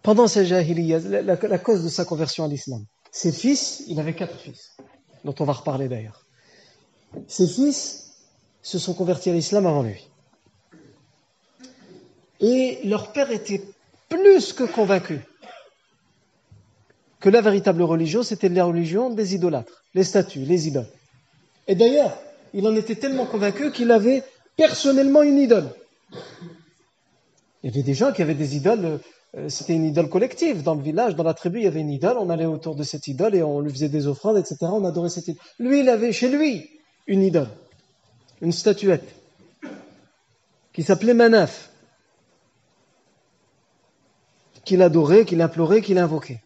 [0.04, 4.38] Pendant sa jahiliya, la, cause de sa conversion à l'islam, ses fils, il avait quatre
[4.38, 4.78] fils,
[5.26, 6.28] dont on va reparler d'ailleurs.
[7.28, 8.11] Ses fils
[8.62, 10.08] se sont convertis à l'islam avant lui.
[12.40, 13.62] Et leur père était
[14.10, 15.22] plus que convaincu
[17.22, 20.90] que la véritable religion, c'était la religion des idolâtres, les statues, les idoles.
[21.68, 22.18] Et d'ailleurs,
[22.54, 24.24] il en était tellement convaincu qu'il avait
[24.58, 25.70] personnellement une idole.
[27.64, 29.00] Il y avait des gens qui avaient des idoles,
[29.38, 30.64] euh, c'était une idole collective.
[30.64, 32.84] Dans le village, dans la tribu, il y avait une idole, on allait autour de
[32.84, 34.58] cette idole et on lui faisait des offrandes, etc.
[34.64, 35.44] On adorait cette idole.
[35.60, 36.70] Lui, il avait chez lui
[37.06, 37.50] une idole,
[38.42, 39.16] une statuette,
[40.74, 41.70] qui s'appelait Manaf
[44.64, 46.42] qu'il adorait, qu'il implorait, qu'il invoquait.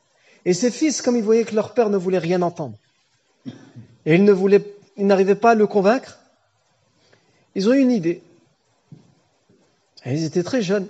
[0.46, 2.78] Et ses fils, comme ils voyaient que leur père ne voulait rien entendre,
[4.06, 4.24] et ils
[4.98, 6.20] n'arrivaient pas à le convaincre,
[7.56, 8.22] ils ont eu une idée.
[10.06, 10.88] Ils étaient très jeunes.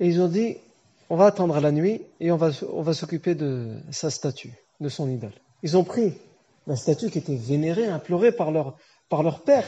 [0.00, 0.56] Et ils ont dit,
[1.08, 4.88] on va attendre la nuit et on va, on va s'occuper de sa statue, de
[4.88, 5.32] son idole.
[5.62, 6.14] Ils ont pris
[6.66, 8.76] la statue qui était vénérée, implorée par leur,
[9.12, 9.66] par leur père,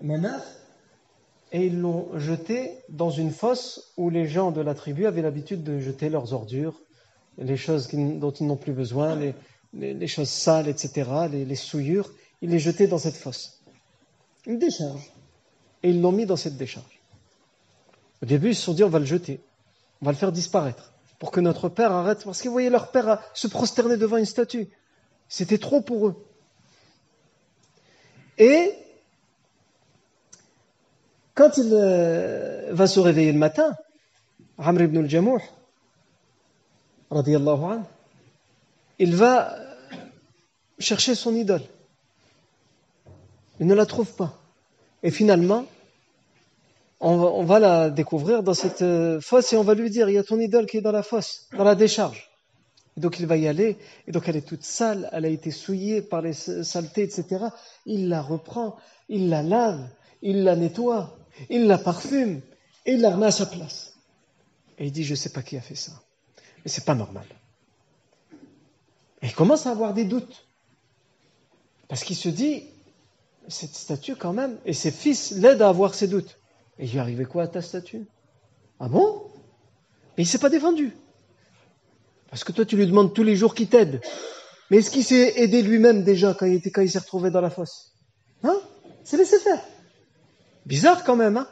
[0.00, 0.46] Manaf,
[1.50, 5.64] et ils l'ont jeté dans une fosse où les gens de la tribu avaient l'habitude
[5.64, 6.80] de jeter leurs ordures,
[7.36, 9.18] les choses dont ils n'ont plus besoin,
[9.74, 12.12] les, choses sales, etc., les, souillures.
[12.42, 13.60] Ils les jetaient dans cette fosse.
[14.46, 15.10] Une décharge.
[15.82, 17.00] Et ils l'ont mis dans cette décharge.
[18.22, 19.40] Au début, ils se sont dit, on va le jeter.
[20.00, 20.92] On va le faire disparaître.
[21.18, 22.22] Pour que notre père arrête.
[22.22, 24.68] Parce qu'ils voyaient leur père se prosterner devant une statue.
[25.28, 26.24] C'était trop pour eux.
[28.40, 28.72] Et
[31.34, 33.76] quand il euh, va se réveiller le matin,
[34.56, 35.40] Amr ibn al-Jamouh,
[38.98, 39.56] il va
[40.78, 41.60] chercher son idole.
[43.58, 44.32] Il ne la trouve pas.
[45.02, 45.66] Et finalement,
[47.00, 50.18] on va, la découvrir dans cette euh, fosse et on va lui dire, il y
[50.18, 52.29] a ton idole qui est dans la fosse, dans la décharge.
[53.00, 55.50] Et donc il va y aller, et donc elle est toute sale, elle a été
[55.50, 57.46] souillée par les saletés, etc.
[57.86, 58.76] Il la reprend,
[59.08, 59.88] il la lave,
[60.20, 61.16] il la nettoie,
[61.48, 62.42] il la parfume
[62.84, 63.94] et il la remet à sa place.
[64.76, 65.92] Et il dit, je ne sais pas qui a fait ça.
[66.62, 67.24] Mais c'est pas normal.
[69.22, 70.44] Et il commence à avoir des doutes.
[71.88, 72.64] Parce qu'il se dit,
[73.48, 76.38] cette statue quand même, et ses fils l'aident à avoir ses doutes.
[76.78, 78.06] Et il lui arrivait quoi à ta statue?
[78.78, 79.22] Ah bon?
[80.18, 80.94] Mais il ne s'est pas défendu.
[82.30, 84.00] Parce que toi, tu lui demandes tous les jours qu'il t'aide.
[84.70, 87.92] Mais est-ce qu'il s'est aidé lui-même déjà quand il, s'est retrouvé dans la fosse?
[88.44, 88.56] Hein?
[89.02, 89.60] C'est laissé faire.
[90.64, 91.48] Bizarre quand même, hein?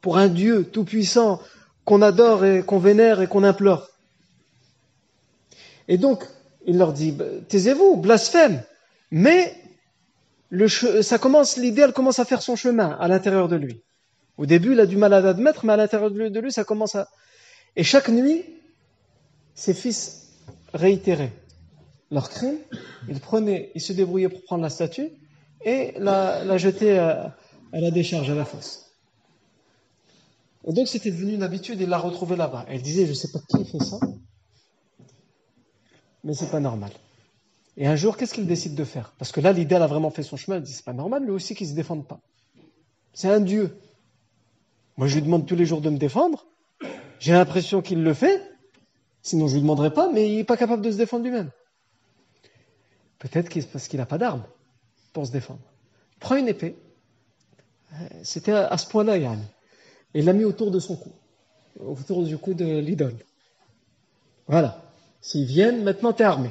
[0.00, 1.40] Pour un Dieu tout-puissant
[1.84, 3.88] qu'on adore et qu'on vénère et qu'on implore.
[5.86, 6.24] Et donc,
[6.66, 8.62] il leur dit, bah, taisez-vous, blasphème.
[9.10, 9.54] Mais
[11.02, 13.82] ça commence, l'idée, commence à faire son chemin à l'intérieur de lui.
[14.38, 16.94] Au début, il a du mal à l'admettre, mais à l'intérieur de lui, ça commence
[16.94, 17.08] à...
[17.76, 18.44] Et chaque nuit,
[19.58, 20.28] ses fils
[20.72, 21.32] réitéraient
[22.12, 22.58] leur crime.
[23.08, 25.10] Ils prenaient, ils se débrouillaient pour prendre la statue
[25.64, 27.36] et la, jeter à,
[27.72, 28.86] la décharge, à la fosse.
[30.64, 32.66] Et donc c'était devenu une habitude, il l'a retrouvé là-bas.
[32.68, 33.98] Elle disait, je ne sais pas qui fait ça,
[36.22, 36.92] mais c'est pas normal.
[37.76, 39.12] Et un jour, qu'est-ce qu'il décide de faire?
[39.18, 40.56] Parce que là, l'idée, elle a vraiment fait son chemin.
[40.56, 42.20] Elle dit, c'est pas normal, lui aussi, qu'il ne se défende pas.
[43.12, 43.76] C'est un Dieu.
[44.96, 46.46] Moi, je lui demande tous les jours de me défendre.
[47.20, 48.42] J'ai l'impression qu'il le fait.
[49.22, 51.50] Sinon, je lui demanderai pas, mais il n'est pas capable de se défendre lui-même.
[53.18, 54.44] Peut-être parce qu'il n'a pas d'arme
[55.12, 55.60] pour se défendre.
[56.16, 56.76] Il prend une épée,
[58.22, 59.40] c'était à ce point-là, Yann.
[60.14, 61.12] Et il l'a mis autour de son cou,
[61.80, 63.16] autour du cou de l'idole.
[64.46, 64.82] Voilà.
[65.20, 66.50] S'ils viennent, maintenant t'es armé.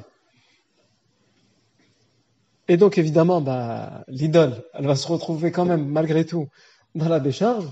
[2.67, 6.47] Et donc évidemment, bah, l'idole, elle va se retrouver quand même, malgré tout,
[6.95, 7.68] dans la décharge.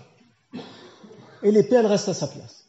[1.43, 2.64] Et l'épée, elle reste à sa place.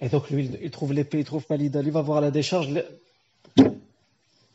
[0.00, 2.68] Et donc lui, il trouve l'épée, il trouve l'idole, il va voir la décharge.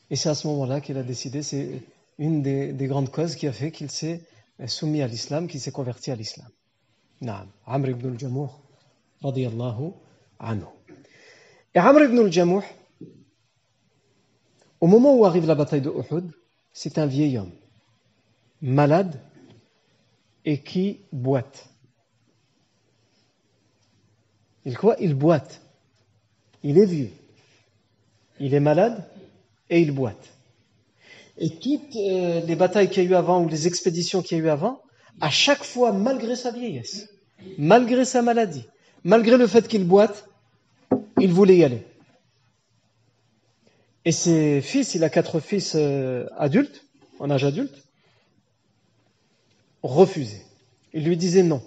[0.09, 1.81] Et c'est à ce moment-là qu'il a décidé, c'est
[2.19, 4.21] une des, des, grandes causes qui a fait qu'il s'est
[4.67, 6.49] soumis à l'islam, qui s'est converti à l'islam.
[7.21, 8.49] Naam, Amr ibn al-Jamouh,
[9.21, 9.91] radiyallahu
[10.39, 10.65] anhu.
[11.73, 12.63] Et Amr ibn al-Jamouh,
[14.79, 16.31] au moment où arrive la bataille de Uhud,
[16.73, 17.53] c'est un vieil homme,
[18.61, 19.19] malade
[20.45, 21.70] et qui boite.
[24.65, 25.61] Il quoi Il boite.
[26.63, 27.09] Il est vieux.
[28.39, 29.03] Il est malade
[29.69, 30.29] et il boite.
[31.37, 34.41] Et toutes euh, les batailles qu'il y a eu avant ou les expéditions qu'il y
[34.41, 34.81] a eu avant,
[35.19, 37.09] à chaque fois, malgré sa vieillesse,
[37.57, 38.65] malgré sa maladie,
[39.03, 40.27] Malgré le fait qu'il boite,
[41.19, 41.83] il voulait y aller.
[44.05, 46.85] Et ses fils, il a quatre fils euh, adultes,
[47.19, 47.83] en âge adulte,
[49.81, 50.45] refusaient.
[50.93, 51.63] Ils lui disaient non.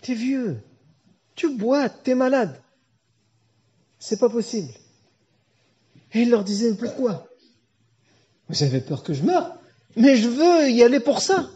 [0.00, 0.60] T'es vieux,
[1.36, 2.60] tu boites, t'es malade.
[3.98, 4.72] C'est pas possible.
[6.12, 7.28] Et il leur disait pourquoi?
[8.48, 9.54] Vous avez peur que je meure
[9.96, 11.50] Mais je veux y aller pour ça.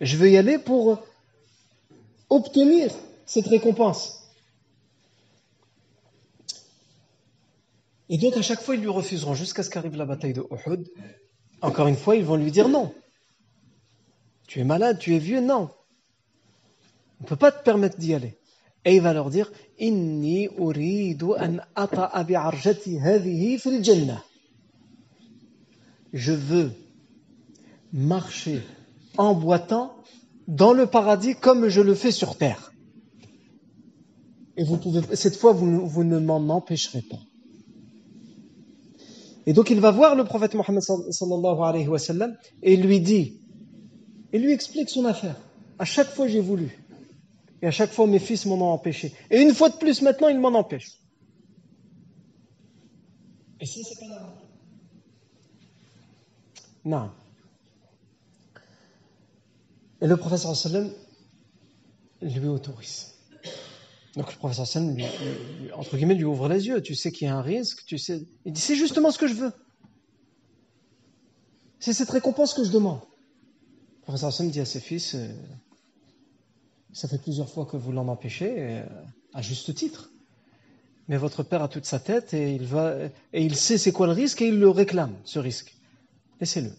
[0.00, 1.02] Je veux y aller pour
[2.30, 2.92] obtenir
[3.26, 4.20] cette récompense.
[8.08, 10.88] Et donc à chaque fois, ils lui refuseront jusqu'à ce qu'arrive la bataille de Uhud.
[11.62, 12.94] Encore une fois, ils vont lui dire non.
[14.46, 15.70] Tu es malade, tu es vieux, non.
[17.20, 18.38] On ne peut pas te permettre d'y aller.
[18.84, 20.48] Et il va leur dire Inni.
[26.12, 26.72] Je veux
[27.92, 28.62] marcher
[29.16, 29.94] en boitant
[30.46, 32.72] dans le paradis comme je le fais sur terre.
[34.56, 37.18] Et vous pouvez, cette fois, vous, ne m'en empêcherez pas.
[39.46, 43.40] Et donc il va voir le prophète Mohammed sallallahu alayhi wa sallam et lui dit,
[44.32, 45.36] il lui explique son affaire.
[45.78, 46.83] À chaque fois j'ai voulu.
[47.64, 49.14] Et à chaque fois mes fils m'en ont empêché.
[49.30, 50.98] Et une fois de plus maintenant ils m'en empêchent.
[53.58, 54.32] Et ça c'est pas normal?
[56.84, 57.10] Non.
[60.02, 60.90] Et le wa sallam
[62.20, 63.14] lui autorise.
[64.14, 64.94] Donc le professeur Sam,
[65.72, 66.82] entre guillemets, lui ouvre les yeux.
[66.82, 68.26] Tu sais qu'il y a un risque, tu sais.
[68.44, 69.52] Il dit c'est justement ce que je veux.
[71.80, 73.00] C'est cette récompense que je demande.
[73.00, 75.28] Le professeur Sam dit à ses fils euh,
[76.94, 78.82] ça fait plusieurs fois que vous l'en empêchez, euh,
[79.34, 80.10] à juste titre.
[81.08, 82.94] Mais votre père a toute sa tête et il va
[83.34, 85.76] et il sait c'est quoi le risque et il le réclame ce risque.
[86.40, 86.70] Laissez-le.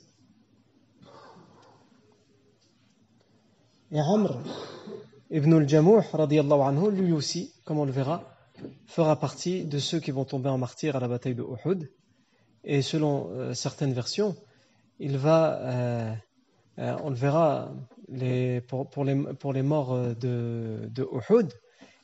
[3.92, 4.40] Et Amr,
[5.30, 8.36] Ibn al-Jamouh, anhu, lui aussi, comme on le verra,
[8.88, 11.92] fera partie de ceux qui vont tomber en martyr à la bataille de Uhud.
[12.64, 14.36] Et selon euh, certaines versions,
[15.00, 16.16] il va, euh,
[16.78, 17.72] on le verra,
[18.68, 21.52] pour, les, morts de, de Uhud,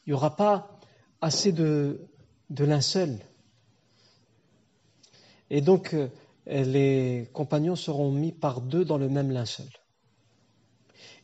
[0.05, 0.79] il n'y aura pas
[1.21, 2.07] assez de,
[2.49, 3.17] de linceul.
[5.49, 5.95] Et donc,
[6.47, 9.67] les compagnons seront mis par deux dans le même linceul.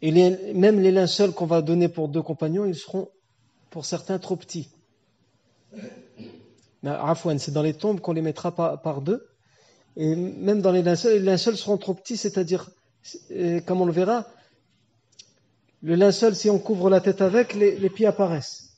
[0.02, 0.12] Et
[0.54, 3.10] même les linceuls qu'on va donner pour deux compagnons, ils seront
[3.70, 4.70] pour certains trop petits.
[6.84, 9.28] C'est dans les tombes qu'on les mettra par, deux.
[9.96, 12.70] Et même dans les linceuls, les linceuls seront trop petits, c'est-à-dire,
[13.66, 14.28] comme on le verra,
[15.84, 18.78] le linceul, si on couvre la tête avec, les, pieds apparaissent.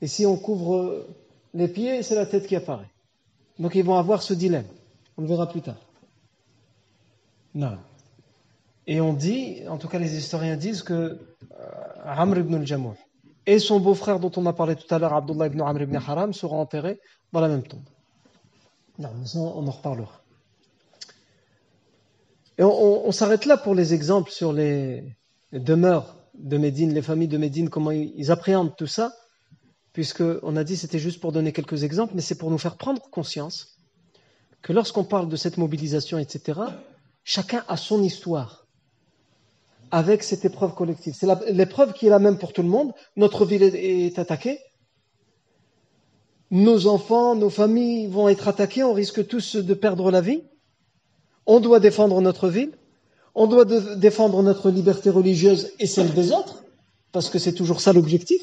[0.00, 1.06] Et si on couvre
[1.52, 2.90] les pieds, c'est la tête qui apparaît.
[3.58, 4.66] Donc ils vont avoir ce dilemme.
[5.18, 5.76] On le verra plus tard.
[7.54, 7.76] Non.
[8.86, 11.18] Et on dit, en tout cas les historiens disent que euh,
[12.04, 12.96] Amr ibn al-Jamouh
[13.46, 16.32] et son beau-frère dont on a parlé tout à l'heure, Abdullah ibn Amr ibn Haram,
[16.32, 17.00] seront enterrés
[17.32, 17.80] dans la même tombe.
[18.98, 20.20] Non, mais on en reparlera.
[22.58, 25.16] Et on, s'arrête là pour les exemples sur les,
[25.52, 29.14] demeures de Médine, les familles de Médine, comment ils, appréhendent tout ça,
[29.92, 32.76] puisque on a dit c'était juste pour donner quelques exemples, mais c'est pour nous faire
[32.76, 33.78] prendre conscience
[34.62, 36.60] que lorsqu'on parle de cette mobilisation, etc.,
[37.24, 38.66] chacun a son histoire
[39.90, 41.14] avec cette épreuve collective.
[41.18, 42.92] C'est l'épreuve qui est la même pour tout le monde.
[43.16, 44.58] Notre ville est, attaquée.
[46.50, 48.84] Nos enfants, nos familles vont être attaqués.
[48.84, 50.42] On risque tous de perdre la vie.
[51.46, 52.72] On doit défendre notre ville.
[53.34, 56.64] On doit défendre notre liberté religieuse et celle des autres,
[57.12, 58.42] parce que c'est toujours ça l'objectif.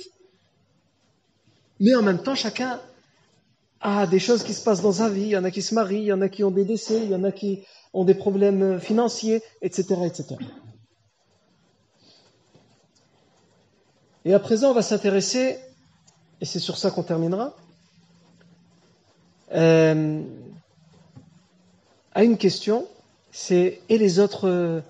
[1.80, 2.80] Mais en même temps, chacun
[3.82, 5.22] a des choses qui se passent dans sa vie.
[5.24, 7.02] Il y en a qui se marient, il y en a qui ont des décès,
[7.04, 7.64] il y en a qui
[7.94, 10.36] ont des problèmes financiers, etc., etc.
[14.26, 15.58] Et à présent, on va s'intéresser,
[16.42, 17.56] et c'est sur ça qu'on terminera,
[19.54, 20.22] euh,
[22.14, 22.88] à une question,
[23.50, 24.82] et les autres, euh,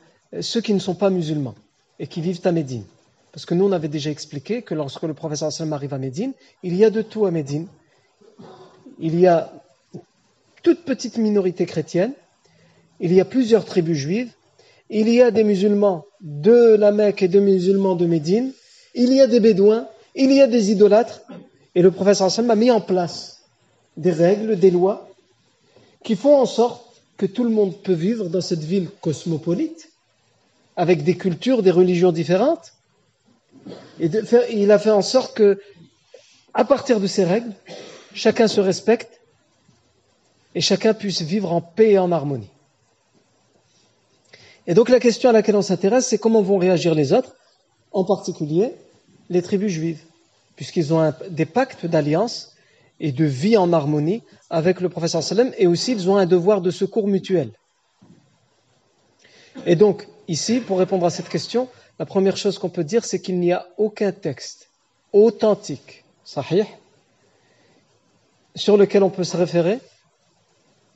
[0.42, 1.56] ceux qui ne sont pas musulmans
[2.00, 2.84] et qui vivent à Médine.
[3.32, 6.34] Parce que nous, on avait déjà expliqué que lorsque le professeur Sallam arrive à Médine,
[6.64, 7.68] il y a de tout à Médine.
[9.00, 9.52] Il y a
[10.64, 12.14] toute petite minorité chrétienne,
[13.00, 14.32] il y a plusieurs tribus juives,
[14.90, 18.52] il y a des musulmans de la Mecque et des musulmans de Médine,
[18.96, 21.22] il y a des bédouins, il y a des idolâtres,
[21.76, 23.44] et le professeur Hassan a mis en place
[23.98, 25.10] des règles, des lois,
[26.04, 26.87] qui font en sorte
[27.18, 29.90] que tout le monde peut vivre dans cette ville cosmopolite,
[30.76, 32.74] avec des cultures, des religions différentes.
[34.00, 34.10] Et
[34.54, 35.60] il a fait en sorte que,
[36.54, 37.54] à partir de ces règles,
[38.14, 39.20] chacun se respecte
[40.54, 42.50] et chacun puisse vivre en paix et en harmonie.
[44.68, 47.36] Et donc la question à laquelle on s'intéresse, c'est comment vont réagir les autres,
[47.92, 48.74] en particulier
[49.30, 50.02] les tribus juives,
[50.56, 52.54] puisqu'ils ont des pactes d'alliance
[53.00, 56.62] et de vie en harmonie avec le professeur sallam, et aussi ils ont un devoir
[56.62, 57.52] de secours mutuel.
[59.66, 61.68] Et donc, ici, pour répondre à cette question,
[62.00, 64.70] la première chose qu'on peut dire, c'est qu'il n'y a aucun texte
[65.14, 66.66] authentique, sahih,
[68.56, 69.80] sur lequel on peut se référer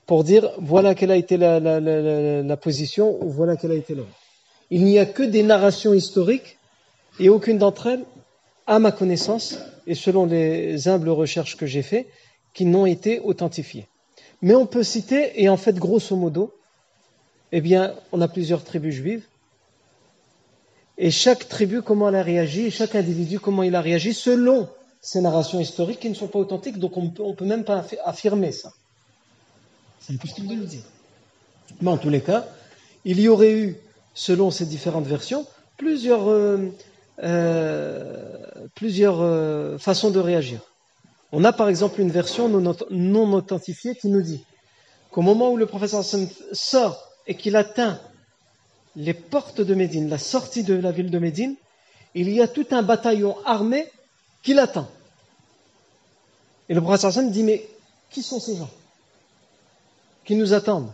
[0.05, 4.11] pour dire voilà quelle a été la, position ou voilà quelle a été l'ordre.
[4.69, 6.57] Il n'y a que des narrations historiques
[7.19, 8.03] et aucune d'entre elles,
[8.67, 9.57] à ma connaissance,
[9.91, 12.07] et selon les humbles recherches que j'ai faites,
[12.53, 13.87] qui n'ont été authentifiées.
[14.41, 16.53] Mais on peut citer, et en fait, grosso modo,
[17.51, 19.25] eh bien, on a plusieurs tribus juives,
[20.97, 24.69] et chaque tribu, comment elle a réagi, et chaque individu, comment il a réagi, selon
[25.01, 28.53] ces narrations historiques qui ne sont pas authentiques, donc on ne peut même pas affirmer
[28.53, 28.71] ça.
[29.99, 30.83] C'est impossible de le dire.
[31.81, 32.45] Mais en tous les cas,
[33.03, 33.75] il y aurait eu,
[34.13, 36.71] selon ces différentes versions, plusieurs, euh,
[38.75, 40.59] plusieurs euh, façons de réagir.
[41.31, 44.43] On a par exemple une version non, authentifiée qui nous dit
[45.11, 46.03] qu'au moment où le professeur
[46.51, 47.99] sort et qu'il atteint
[48.95, 51.55] les portes de Médine, la sortie de la ville de Médine,
[52.13, 53.87] il y a tout un bataillon armé
[54.43, 54.89] qui l'attend.
[56.67, 57.67] Et le prophète Hassan dit, mais
[58.09, 58.69] qui sont ces gens
[60.25, 60.91] qui nous attendent?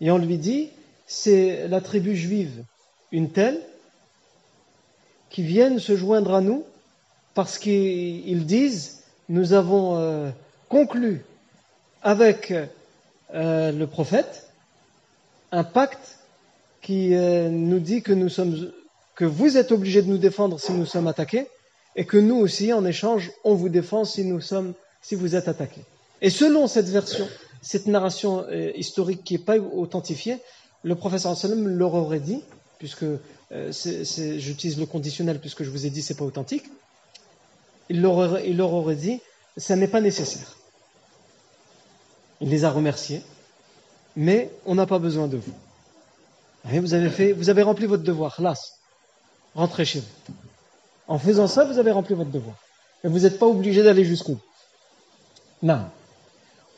[0.00, 0.70] Et on lui dit,
[1.06, 2.64] c'est la tribu juive,
[3.12, 3.60] une telle,
[5.30, 6.64] qui viennent se joindre à nous
[7.34, 10.30] parce qu'ils disent, nous avons euh,
[10.68, 11.24] conclu
[12.02, 12.52] avec
[13.34, 14.48] euh, le prophète
[15.52, 16.18] un pacte
[16.82, 18.72] qui euh, nous dit que nous sommes
[19.14, 21.48] que vous êtes obligés de nous défendre si nous sommes attaqués,
[21.96, 25.80] et que nous aussi, en échange, on vous défend si vous êtes attaqués.
[26.22, 27.26] Et selon cette version,
[27.60, 30.36] cette narration historique qui n'est pas authentifiée,
[30.84, 32.42] le professeur sallam leur aurait dit,
[32.78, 33.04] puisque
[33.52, 33.72] euh,
[34.38, 36.64] j'utilise le conditionnel puisque je vous ai dit c'est pas authentique,
[37.88, 39.20] il leur, aurait, il leur aurait dit
[39.56, 40.56] ça n'est pas nécessaire.
[42.40, 43.22] Il les a remerciés,
[44.14, 45.54] mais on n'a pas besoin de vous.
[46.64, 46.94] vous
[47.50, 48.78] avez rempli votre devoir, las
[49.54, 50.34] rentrez chez vous.
[51.08, 52.56] En faisant ça, vous avez rempli votre devoir.
[53.02, 54.42] Et vous n'êtes pas obligé d'aller jusqu'au bout.
[55.62, 55.84] Non.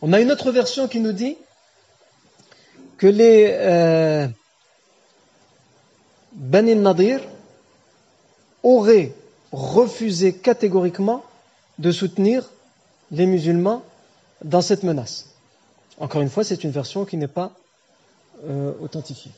[0.02, 1.36] On a une autre version qui nous dit
[2.96, 4.28] que les euh,
[6.32, 7.20] Bani Nadir
[8.62, 9.12] auraient
[9.52, 11.24] refusé catégoriquement
[11.78, 12.50] de soutenir
[13.10, 13.82] les musulmans
[14.44, 15.26] dans cette menace.
[15.98, 17.52] Encore une fois, c'est une version qui n'est pas
[18.48, 19.32] euh, authentifiée.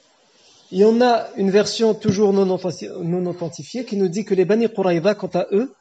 [0.71, 5.15] Et on a une version toujours non authentifiée qui nous dit que les Bani Quraïba,
[5.15, 5.73] quant à eux,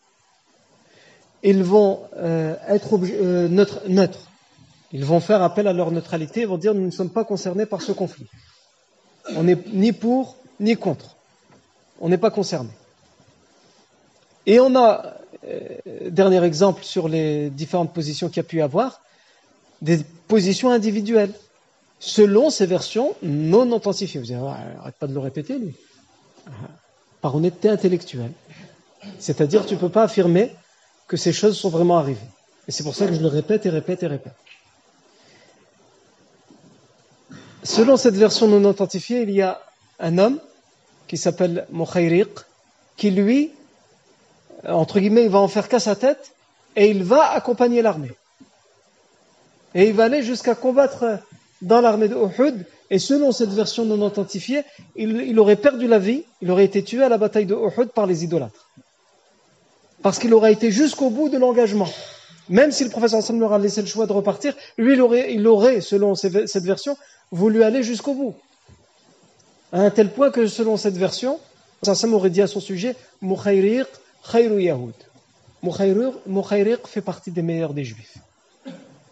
[1.43, 4.19] ils vont euh, être euh, neutres,
[4.91, 7.65] Ils vont faire appel à leur neutralité, ils vont dire nous ne sommes pas concernés
[7.65, 8.27] par ce conflit.
[9.35, 11.17] On n'est ni pour ni contre.
[11.99, 12.69] On n'est pas concernés.
[14.45, 15.15] Et on a,
[15.47, 15.59] euh,
[16.09, 19.01] dernier exemple sur les différentes positions qu'il y a pu avoir,
[19.81, 21.33] des positions individuelles
[21.99, 24.19] selon ces versions non authentifiées.
[24.19, 25.75] Vous dites, arrête pas de le répéter, lui.
[27.21, 28.31] Par honnêteté intellectuelle.
[29.19, 30.51] C'est-à-dire, tu ne peux pas affirmer
[31.07, 32.19] que ces choses sont vraiment arrivées.
[32.67, 34.33] Et c'est pour ça que je le répète et répète et répète.
[37.63, 39.61] Selon cette version non authentifiée, il y a
[39.99, 40.39] un homme
[41.07, 42.29] qui s'appelle Mukhayriq,
[42.97, 43.51] qui lui,
[44.67, 46.33] entre guillemets, il va en faire qu'à sa tête
[46.75, 48.11] et il va accompagner l'armée.
[49.73, 51.19] Et il va aller jusqu'à combattre
[51.61, 54.63] dans l'armée de Uhud, et selon cette version non authentifiée,
[54.95, 58.05] il, aurait perdu la vie, il aurait été tué à la bataille de Uhud par
[58.05, 58.67] les idolâtres.
[60.01, 61.89] Parce qu'il aurait été jusqu'au bout de l'engagement.
[62.49, 65.79] Même si le professeur Sam leur a laissé le choix de repartir, lui, il aurait
[65.79, 66.97] selon cette version,
[67.31, 68.35] voulu aller jusqu'au bout.
[69.71, 71.37] À un tel point que, selon cette version, le
[71.81, 73.87] professeur Sam aurait dit à son sujet, Mukhayriq
[74.31, 74.93] khayru Yahoud.
[75.63, 78.17] Mukhayriq fait partie des meilleurs des juifs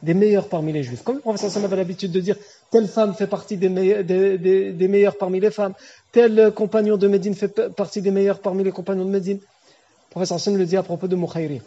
[0.01, 1.03] des meilleurs parmi les juifs.
[1.03, 2.35] Comme le professeur Sam avait l'habitude de dire,
[2.71, 5.73] telle femme fait partie des, meilleurs parmi les femmes,
[6.11, 9.39] tel compagnon de Médine fait partie des meilleurs parmi les compagnons de Médine.
[9.39, 11.61] Le professeur Sam le dit à propos de Mukhayri.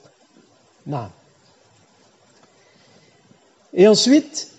[0.87, 1.09] Non.
[3.75, 4.51] Et ensuite,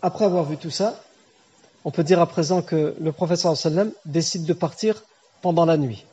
[0.00, 1.00] après avoir vu tout ça,
[1.84, 5.02] on peut dire à présent que le professeur sallam décide de partir
[5.40, 6.04] pendant la nuit,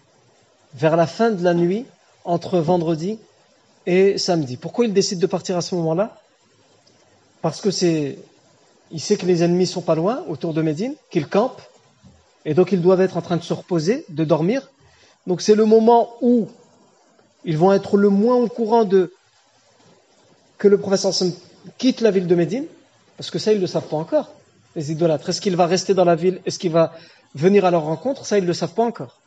[0.73, 1.85] vers la fin de la nuit,
[2.25, 3.19] entre vendredi
[3.85, 4.57] et samedi.
[4.57, 6.17] Pourquoi il décide de partir à ce moment-là?
[7.41, 8.17] Parce que c'est,
[8.91, 11.61] il sait que les ennemis sont pas loin, autour de Médine, qu'ils campent,
[12.45, 14.69] et donc ils doivent être en train de se reposer, de dormir.
[15.27, 16.47] Donc c'est le moment où
[17.45, 19.13] ils vont être le moins au courant de
[20.57, 21.13] que le professeur
[21.77, 22.65] quitte la ville de Médine,
[23.15, 24.31] parce que ça ils ne le savent pas encore,
[24.79, 25.27] les idolâtres.
[25.29, 26.39] Est-ce qu'il va rester dans la ville?
[26.45, 26.93] Est-ce qu'il va
[27.35, 28.25] venir à leur rencontre?
[28.25, 29.19] Ça ils ne le savent pas encore.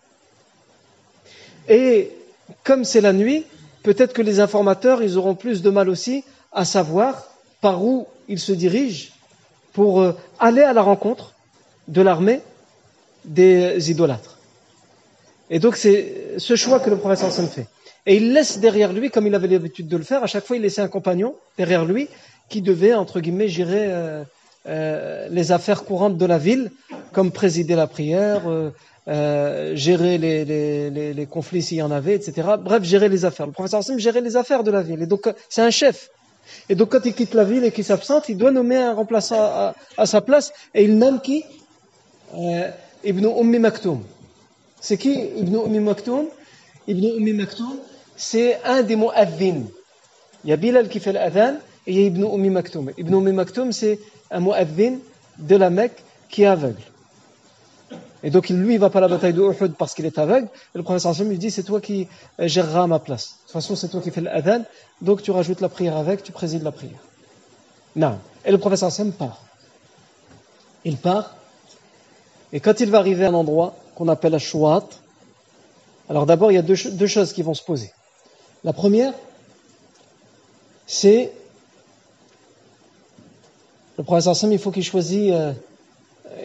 [1.69, 2.11] Et
[2.65, 3.45] comme c'est la nuit,
[3.83, 7.29] peut-être que les informateurs, ils auront plus de mal aussi à savoir
[7.61, 9.11] par où ils se dirigent
[9.73, 11.35] pour euh, aller à la rencontre
[11.89, 12.41] de l'armée
[13.25, 14.39] des idolâtres.
[15.51, 17.67] Et donc c'est ce choix que le professeur Hassan fait.
[18.07, 20.57] Et il laisse derrière lui, comme il avait l'habitude de le faire, à chaque fois
[20.57, 22.09] il laissait un compagnon derrière lui
[22.49, 24.25] qui devait, entre guillemets, gérer euh,
[24.67, 26.71] euh, les affaires courantes de la ville,
[27.13, 28.43] comme présider la prière,
[29.09, 32.49] euh, gérer les, conflits s'il y en avait, etc.
[32.61, 33.47] Bref, gérer les affaires.
[33.47, 35.03] Le professeur Hassan gérait les affaires de la ville.
[35.03, 36.11] Et donc c'est un chef.
[36.69, 39.41] Et donc quand il quitte la ville et qu'il s'absente, il doit nommer un remplaçant
[39.41, 40.53] à, à, sa place.
[40.75, 41.45] Et il nomme qui?
[43.05, 44.03] Ibn Ummi Maktoum.
[44.81, 46.27] C'est qui Ibn Ummi Maktoum?
[46.87, 47.77] Ibn Ummi Maktoum,
[48.17, 49.63] c'est un des mu'adhin.
[50.45, 51.55] Il y a Bilal qui fait l'adhan
[51.87, 52.91] et il y a Ibn Ummi Maktoum.
[52.97, 53.99] Ibn Ummi Maktoum, c'est
[54.33, 54.99] un mu'adhin
[55.39, 56.83] de la Mecque qui est aveugle.
[58.25, 60.49] Et donc lui, il va pas à la bataille de Uhud parce qu'il est aveugle.
[60.75, 62.09] Et le professeur lui dit, c'est toi qui
[62.39, 63.31] géreras à ma place.
[63.31, 64.65] De toute façon, c'est toi qui fais l'adhan.
[65.01, 67.01] Donc tu rajoutes la prière avec, tu présides la prière.
[67.97, 68.19] Non.
[68.45, 69.41] Et le professeur Sam part.
[70.85, 71.35] Il part.
[72.53, 74.89] Et quand il va arriver à un endroit qu'on appelle Ashwat,
[76.09, 77.93] alors d'abord, il y a deux, choses qui vont se poser.
[78.65, 79.15] La première,
[80.87, 81.33] c'est
[83.99, 85.53] le Sam, il faut qu'il choisisse euh,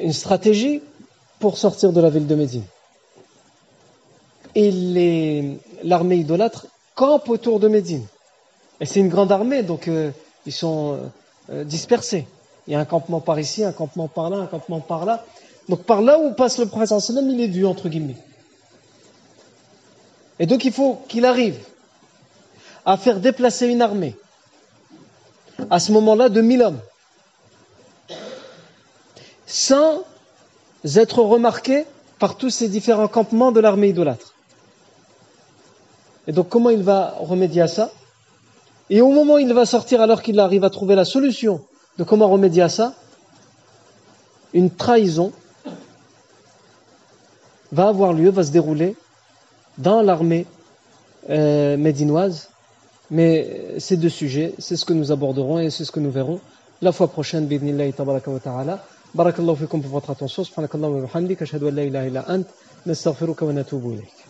[0.02, 0.82] une stratégie
[1.40, 2.64] pour sortir de la ville de Médine.
[4.56, 8.06] Et l'armée idolâtre campe autour de Médine.
[8.80, 10.12] Et c'est une grande armée, donc euh,
[10.46, 10.98] ils sont
[11.52, 12.28] euh, dispersés.
[12.68, 15.24] Il y a un campement par ici, un campement par là, un campement par là.
[15.70, 18.18] Donc par là où passe le professeur Sallam, il est vu, entre guillemets.
[20.40, 21.58] Et donc il faut qu'il arrive
[22.86, 24.16] à faire déplacer une armée,
[25.70, 26.80] à ce moment-là, de mille hommes,
[29.48, 30.04] sans
[30.96, 31.86] être remarqué
[32.20, 34.34] par tous ces différents campements de l'armée idolâtre.
[36.28, 37.92] Et donc comment il va remédier à ça?
[38.90, 41.62] Et au moment où il va sortir, alors qu'il arrive à trouver la solution
[41.98, 42.94] de comment remédier à ça,
[44.54, 45.32] une trahison
[47.72, 48.96] va avoir lieu, va se dérouler
[49.78, 50.46] dans l'armée
[51.30, 52.50] euh, médinoise.
[53.10, 56.42] Mais ces deux sujets, c'est ce que nous aborderons et c'est ce que nous verrons
[56.82, 57.94] la fois prochaine, bidnillahi.
[59.16, 62.48] بارك الله فيكم في فوتخ سبحانك اللهم وبحمدك أشهد أن لا إله إلا أنت
[62.88, 64.27] نستغفرك ونتوب إليك.